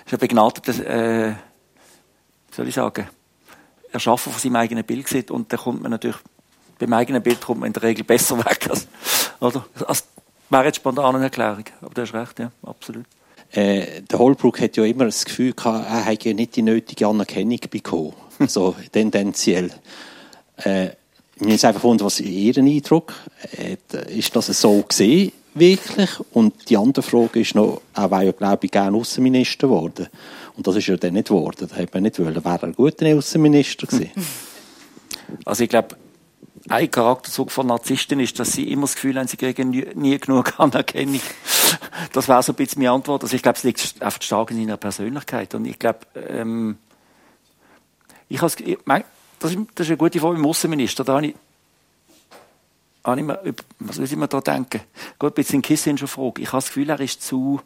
[0.07, 1.34] ist ein begnadeter, äh,
[2.53, 3.09] soll ich sagen,
[3.90, 5.30] Erschaffer von seinem eigenen Bild gewesen.
[5.30, 6.18] Und da kommt man natürlich,
[6.78, 8.86] beim eigenen Bild kommt man in der Regel besser weg, als,
[9.40, 9.66] oder?
[9.86, 10.05] Als,
[10.48, 11.64] wäre jetzt spontan eine Erklärung.
[11.80, 13.07] Aber du hast recht, ja, absolut.
[13.51, 17.59] Äh, der Holbrook hat ja immer das Gefühl gehabt, er hätte nicht die nötige Anerkennung
[17.68, 18.14] bekommen.
[18.46, 19.72] so tendenziell.
[20.57, 20.90] Äh,
[21.41, 23.14] mir ist einfach wundern, was ist Ihr Eindruck?
[24.09, 26.11] Ist das so gesehen, wirklich?
[26.32, 30.09] Und die andere Frage ist noch, er wäre ja, glaube ich, gerne Außenminister geworden.
[30.57, 31.68] Und das ist ja dann nicht geworden.
[31.68, 32.34] Da hätte man nicht wollen.
[32.34, 34.11] Wäre er ein guter Außenminister gewesen?
[35.45, 35.97] Also ich glaube,
[36.68, 40.55] ein Charakterzug von Narzissten ist, dass sie immer das Gefühl haben, sie kriegen nie, genug
[40.59, 41.20] Anerkennung.
[42.12, 43.22] Das wäre so ein bisschen meine Antwort.
[43.22, 45.55] Also ich glaube, es liegt einfach stark in seiner Persönlichkeit.
[45.55, 46.78] Und ich glaube, ähm,
[48.28, 49.05] ich ich mein,
[49.41, 51.03] das, ist, das ist eine gute Frage im Außenminister.
[51.03, 51.34] Da habe ich,
[53.03, 54.82] habe ich mir, was soll ich mir da denken?
[55.18, 56.43] Gut, ein bisschen Kissinger Frage.
[56.43, 57.61] Ich habe das Gefühl, er ist zu,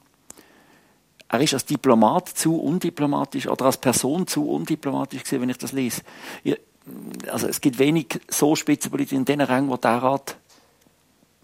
[1.28, 5.72] er ist als Diplomat zu undiplomatisch oder als Person zu undiplomatisch gewesen, wenn ich das
[5.72, 6.02] lese.
[6.44, 6.58] Ich,
[7.30, 10.36] also es gibt wenig so Spitzenpolitiker in den Rängen, wo der Rat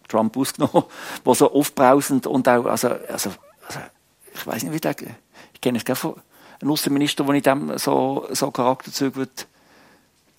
[0.07, 0.85] Trump ausgenommen,
[1.25, 3.31] wo so aufbrausend und auch, also, also,
[3.67, 3.81] also
[4.33, 4.95] ich weiß nicht, wie der,
[5.55, 6.15] ich kenne es gar von
[6.61, 9.33] einem Außenminister, wo ich dem so, so Charakterzüge würde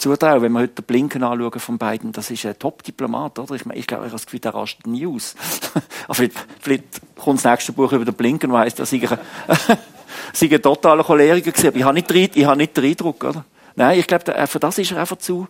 [0.01, 0.41] zutrauen.
[0.41, 3.55] Wenn wir heute den Blinken anschauen von beiden, das ist ein Top-Diplomat, oder?
[3.55, 5.35] Ich, meine, ich glaube, ich habe das Gefühl, der rastet nie aus.
[6.11, 6.83] Vielleicht, vielleicht
[7.15, 9.19] kommt das nächste Buch über den Blinken, wo heisst, er sei ein,
[10.33, 11.67] sei ein totaler Choleriker gewesen.
[11.67, 13.45] Aber ich habe nicht, ich habe nicht den Eindruck, oder?
[13.75, 15.47] Nein, ich glaube, für das ist er einfach zu,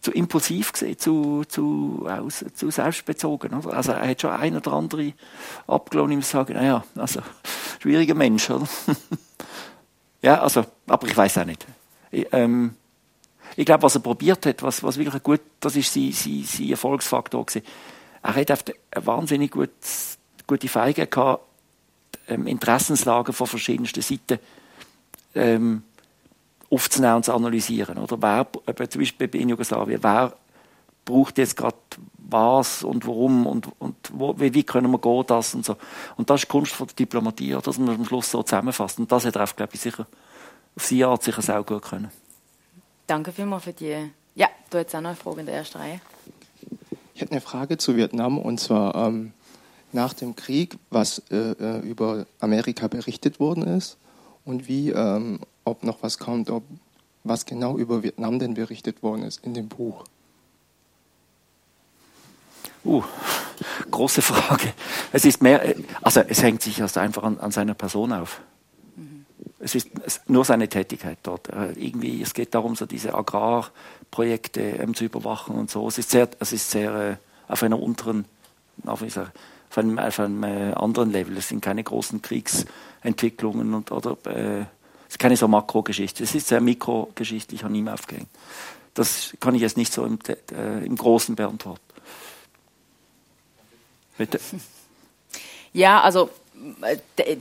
[0.00, 3.54] zu impulsiv gesehen, zu, zu, aus, zu selbstbezogen.
[3.54, 3.76] Oder?
[3.76, 5.12] Also er hat schon ein oder andere
[5.66, 7.20] abgelohnt, ihm zu sagen, naja, also,
[7.80, 8.68] schwieriger Mensch, oder?
[10.22, 11.66] ja, also, aber ich weiß auch nicht.
[12.10, 12.74] Ich, ähm,
[13.58, 16.70] ich glaube, was er probiert hat, was, was wirklich gut, das ist sein, sein, sein
[16.70, 17.66] Erfolgsfaktor gewesen.
[18.22, 19.70] Er hat einfach eine wahnsinnig gut,
[20.46, 21.42] gute Feige gehabt,
[22.28, 24.38] ähm, Interessenslagen von verschiedensten Seiten,
[25.34, 25.82] ähm,
[26.70, 27.98] aufzunehmen und zu analysieren.
[27.98, 30.36] Oder wer, zum Beispiel in Jugoslawien, wer
[31.04, 31.78] braucht jetzt gerade
[32.16, 35.76] was und warum und, und wo, wie, wie können wir gehen, das und so.
[36.16, 39.00] Und das ist die Kunst von der Diplomatie, dass man am Schluss so zusammenfasst.
[39.00, 40.06] Und das hat er, auf, glaube ich, sicher,
[40.76, 42.12] auf seine Art sicher sehr gut können.
[43.08, 44.10] Danke vielmals für die...
[44.34, 46.00] Ja, du hast auch noch eine Frage in der ersten Reihe.
[47.14, 49.32] Ich hätte eine Frage zu Vietnam und zwar ähm,
[49.92, 53.96] nach dem Krieg, was äh, äh über Amerika berichtet worden ist
[54.44, 56.64] und wie ähm, ob noch was kommt, ob
[57.24, 60.04] was genau über Vietnam denn berichtet worden ist in dem Buch.
[62.84, 63.02] Uh,
[63.90, 64.74] große Frage.
[65.12, 68.42] Es ist mehr, also es hängt sich erst einfach an, an seiner Person auf.
[69.60, 69.88] Es ist
[70.28, 71.48] nur seine Tätigkeit dort.
[71.48, 75.86] Äh, irgendwie, es geht darum, so diese Agrarprojekte ähm, zu überwachen und so.
[75.88, 77.16] Es ist sehr, es ist sehr äh,
[77.48, 78.24] auf einer unteren,
[78.86, 79.32] auf, sagen,
[79.70, 81.36] auf einem, auf einem äh, anderen Level.
[81.36, 84.60] Es sind keine großen Kriegsentwicklungen und, oder äh,
[85.08, 86.22] es ist keine so Makrogeschichte.
[86.22, 88.28] Es ist sehr mikrogeschichtlich an ihm aufgehängt.
[88.94, 90.18] Das kann ich jetzt nicht so im,
[90.52, 91.80] äh, im Großen beantworten.
[94.18, 94.40] Bitte?
[95.72, 96.30] Ja, also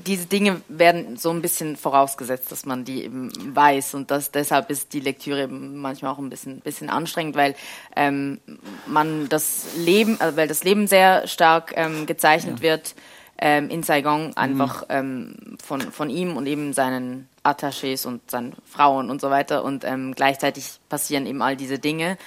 [0.06, 4.70] diese Dinge werden so ein bisschen vorausgesetzt, dass man die eben weiß und das, deshalb
[4.70, 7.56] ist die Lektüre manchmal auch ein bisschen, bisschen anstrengend, weil
[7.96, 8.40] ähm,
[8.86, 12.64] man das Leben, also weil das Leben sehr stark ähm, gezeichnet ja.
[12.64, 12.96] wird
[13.40, 15.58] ähm, in Saigon einfach mhm.
[15.64, 19.64] von, von ihm und eben seinen Attachés und seinen Frauen und so weiter.
[19.64, 22.18] Und ähm, gleichzeitig passieren eben all diese Dinge.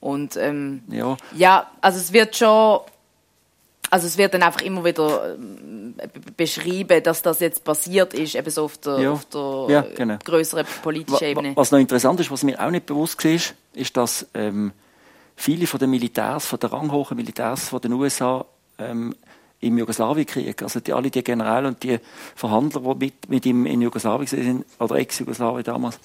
[0.00, 1.16] Und ähm, ja.
[1.34, 2.80] ja, also es wird schon,
[3.90, 5.94] also es wird dann einfach immer wieder ähm,
[6.36, 9.12] beschrieben, dass das jetzt passiert ist, eben so auf der, ja.
[9.12, 10.18] auf der ja, genau.
[10.24, 11.52] größeren politischen Ebene.
[11.56, 13.32] Was noch interessant ist, was mir auch nicht bewusst war,
[13.74, 14.72] ist, dass ähm,
[15.36, 18.44] viele von den Militärs, von den ranghohen Militärs von den USA
[18.78, 19.14] ähm,
[19.60, 20.62] im Jugoslawienkrieg.
[20.62, 21.98] Also die, alle die Generäle und die
[22.34, 25.98] Verhandler, die mit, mit ihm in Jugoslawien sind, oder Ex-Jugoslawien damals,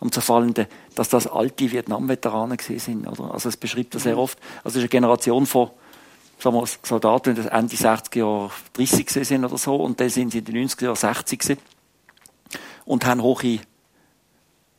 [0.00, 0.66] am Zerfallenden,
[0.96, 3.06] dass das alte Vietnam-Veteranen sind.
[3.06, 3.32] Oder?
[3.32, 4.36] Also es beschreibt das sehr oft.
[4.64, 5.70] Also es ist eine Generation von
[6.42, 10.38] sagen wir, Soldaten, die Ende 60er Jahre 30 sind oder so, und dann sind sie
[10.38, 11.60] in den 90er Jahren 60 gewesen
[12.84, 13.60] und haben hohe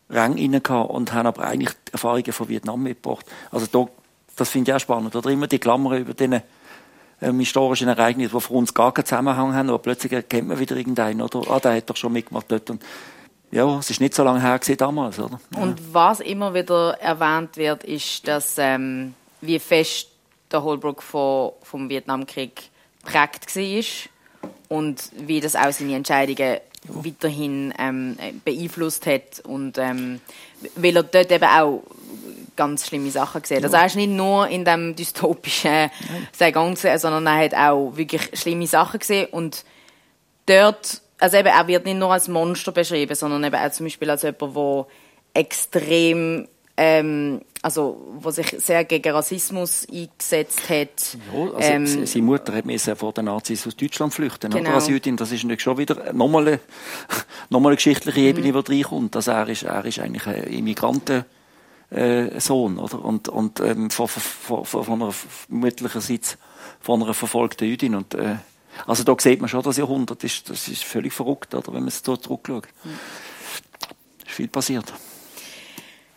[0.09, 3.25] Ränge und haben aber eigentlich Erfahrungen von Vietnam mitgebracht.
[3.51, 3.91] Also da,
[4.35, 5.15] das finde ich auch spannend.
[5.15, 6.41] Oder immer die Klammern über diesen
[7.21, 10.75] ähm, historischen Ereignissen, die für uns gar keinen Zusammenhang haben, aber plötzlich erkennt man wieder
[10.75, 11.49] irgendeinen, oder?
[11.49, 12.69] Ah, der hat doch schon mitgemacht dort.
[12.69, 12.83] Und
[13.51, 15.39] ja, es ist nicht so lange her damals, oder?
[15.55, 15.61] Ja.
[15.61, 20.12] Und was immer wieder erwähnt wird, ist, dass ähm, wie fest
[20.53, 22.61] der Holbrook von, vom Vietnamkrieg
[23.03, 23.83] geprägt war
[24.69, 30.19] und wie das auch seine Entscheidungen weiterhin ähm, beeinflusst hat und ähm,
[30.75, 31.83] weil er dort eben auch
[32.55, 33.63] ganz schlimme Sachen gesehen.
[33.63, 35.89] Also er ist nicht nur in dem dystopischen
[36.31, 39.63] Saigon gesehen, sondern er hat auch wirklich schlimme Sachen gesehen und
[40.45, 44.09] dort, also eben, er wird nicht nur als Monster beschrieben, sondern eben auch zum Beispiel
[44.09, 44.85] als jemand, der
[45.33, 51.17] extrem ähm, also wo sich sehr gegen Rassismus eingesetzt hat.
[51.33, 54.63] Ja, also ähm, seine Mutter hat müssen vor den Nazis aus Deutschland flüchten, genau.
[54.63, 54.75] oder?
[54.75, 55.15] Als Jüdin.
[55.15, 56.59] Das ist natürlich schon wieder nochmal eine,
[57.49, 58.63] nochmal eine geschichtliche Ebene, mhm.
[58.63, 59.15] die reinkommt.
[59.15, 61.25] Also er ist, er ist eigentlich ein Immigranten,
[61.91, 63.05] äh, Sohn, oder?
[63.05, 65.13] Und, und ähm, von, von, von, von einer
[65.47, 66.37] mütterlicherseits
[66.81, 67.95] von einer verfolgten Jüdin.
[67.95, 68.37] Und, äh,
[68.87, 71.67] also da sieht man schon, das Jahrhundert ist, das ist völlig verrückt, oder?
[71.67, 72.67] Wenn man es so zurückschaut.
[72.83, 72.89] Mhm.
[74.25, 74.91] Ist viel passiert.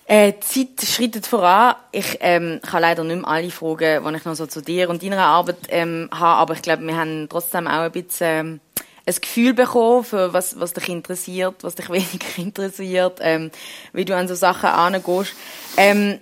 [0.09, 1.75] Äh, die Zeit schreitet voran.
[1.91, 5.03] Ich ähm, kann leider nicht mehr alle Fragen, die ich noch so zu dir und
[5.03, 8.61] deiner Arbeit ähm, habe, aber ich glaube, wir haben trotzdem auch ein bisschen ähm,
[9.05, 13.51] ein Gefühl bekommen, für was, was dich interessiert, was dich weniger interessiert, ähm,
[13.93, 15.35] wie du an so Sachen angehst.
[15.77, 16.21] Ähm,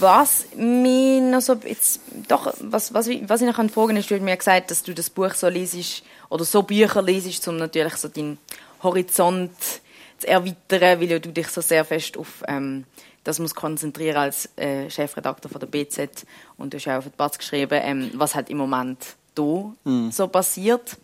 [0.00, 4.14] was mich noch so jetzt, doch, was, was, was ich noch fragen kann, ist, du
[4.16, 7.94] hast mir gesagt, dass du das Buch so lesest, oder so Bücher lesest, um natürlich
[7.94, 8.38] so deinen
[8.82, 9.50] Horizont
[10.20, 12.84] zu erweitern, weil du dich so sehr fest auf ähm,
[13.24, 16.24] das muss konzentrieren als äh, Chefredakteur von der BZ
[16.56, 20.10] und du hast auch auf den Platz geschrieben, ähm, was hat im Moment da mm.
[20.10, 20.96] so passiert.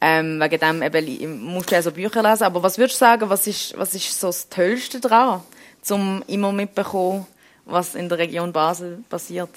[0.00, 2.44] Ähm, wegen dem eben, musst du ja so Bücher lesen.
[2.44, 5.42] Aber was würdest du sagen, was ist, was ist so das Tollste daran,
[5.90, 7.26] um immer mitzubekommen,
[7.64, 9.50] was in der Region Basel passiert?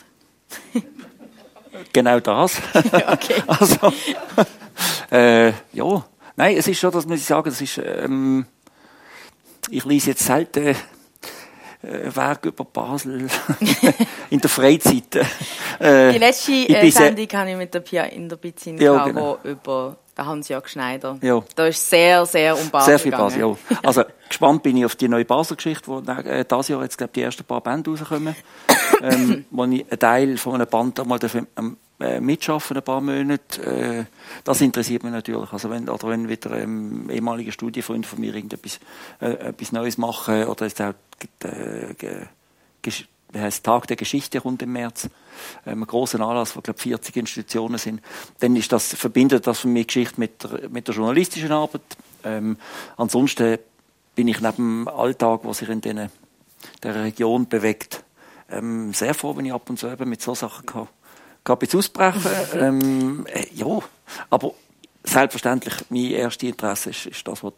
[1.93, 2.57] genau das.
[2.73, 3.43] okay.
[3.47, 3.93] also,
[5.11, 6.05] äh, ja.
[6.37, 8.45] Nein, es ist schon, das muss ich sagen, das ist, ähm,
[9.71, 10.75] ich lese jetzt selten äh,
[11.81, 13.27] Weg über Basel
[14.29, 15.15] in der Freizeit.
[15.79, 19.37] Äh, Die letzte äh, Sendung habe ich mit der Pia in der Bizin ja, genau.
[19.43, 21.17] über Hans-Jörg Schneider.
[21.21, 21.41] Ja.
[21.55, 23.55] Da ist sehr, sehr um Basel Sehr viel Basel, ja.
[23.83, 27.21] Also gespannt bin ich auf die neue Basel-Geschichte, wo äh, dieses Jahr jetzt glaube die
[27.21, 28.35] ersten paar Bände rauskommen,
[29.01, 31.19] ähm, wo ich einen Teil von einem Band einmal
[31.57, 33.61] ähm, äh, mitschaffen, ein paar Monate.
[33.61, 34.05] Äh,
[34.43, 35.51] das interessiert mich natürlich.
[35.51, 38.79] Also wenn, oder wenn wieder ähm, ehemalige Studienfreunde von mir irgendetwas
[39.21, 40.93] äh, etwas Neues machen oder ist auch
[41.43, 42.25] äh,
[43.31, 45.09] wie heißt Tag der Geschichte rund im März,
[45.65, 48.01] ähm, ein großer Anlass, wo glaube 40 Institutionen sind,
[48.39, 51.81] dann ist das verbindet das für mich Geschichte mit der, mit der journalistischen Arbeit.
[52.23, 52.57] Ähm,
[52.97, 53.59] ansonsten
[54.15, 56.09] bin ich neben dem Alltag, was sich in den,
[56.83, 58.03] der Region bewegt,
[58.51, 60.87] ähm, sehr froh, wenn ich ab und zu eben mit so Sachen kann,
[61.55, 62.21] ein ausbrechen.
[62.53, 63.79] ähm, äh, ja,
[64.29, 64.53] aber
[65.03, 67.53] selbstverständlich mein erstes Interesse ist, ist das, was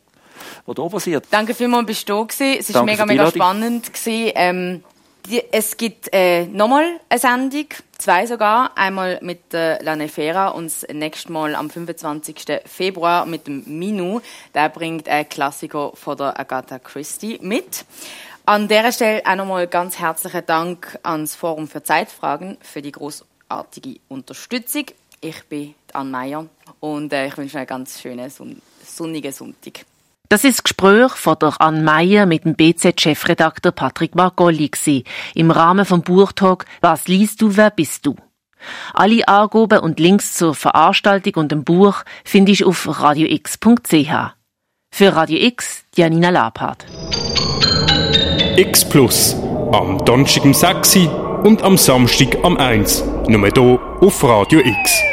[0.65, 1.25] was da passiert.
[1.29, 2.57] Danke vielmals, bist du da gewesen.
[2.59, 4.31] Es war mega, mega spannend gewesen.
[4.35, 4.83] Ähm,
[5.29, 7.67] die, es gibt äh, nochmal eine Sendung,
[7.97, 8.71] zwei sogar.
[8.75, 12.61] Einmal mit äh, La Nefera und das nächste Mal am 25.
[12.65, 14.21] Februar mit dem Minu.
[14.55, 17.85] Der bringt einen Klassiker von der Agatha Christie mit.
[18.45, 22.91] An dieser Stelle auch nochmal ganz herzlichen Dank ans Forum für Zeitfragen für die
[23.52, 24.86] großartige Unterstützung.
[25.20, 26.45] Ich bin Anne Meyer
[26.80, 28.32] und äh, ich wünsche einen ganz schönen
[28.84, 29.86] sonnigen Sonntag.
[30.30, 34.72] Das ist das Gespräch von der Anne Meyer mit dem BZ-Chefredakteur Patrick Margolli
[35.36, 38.16] im Rahmen vom Buchtag «Was liest du, wer bist du?».
[38.93, 44.36] Alle Angaben und Links zur Veranstaltung und dem Buch finde ich auf radiox.ch.
[44.93, 46.86] Für Radio X, Janina Labhardt.
[48.56, 49.36] X Plus.
[49.74, 53.03] Am Donnerstag um 6 und am Samstag am 1.
[53.27, 55.11] Nur hier auf Radio X.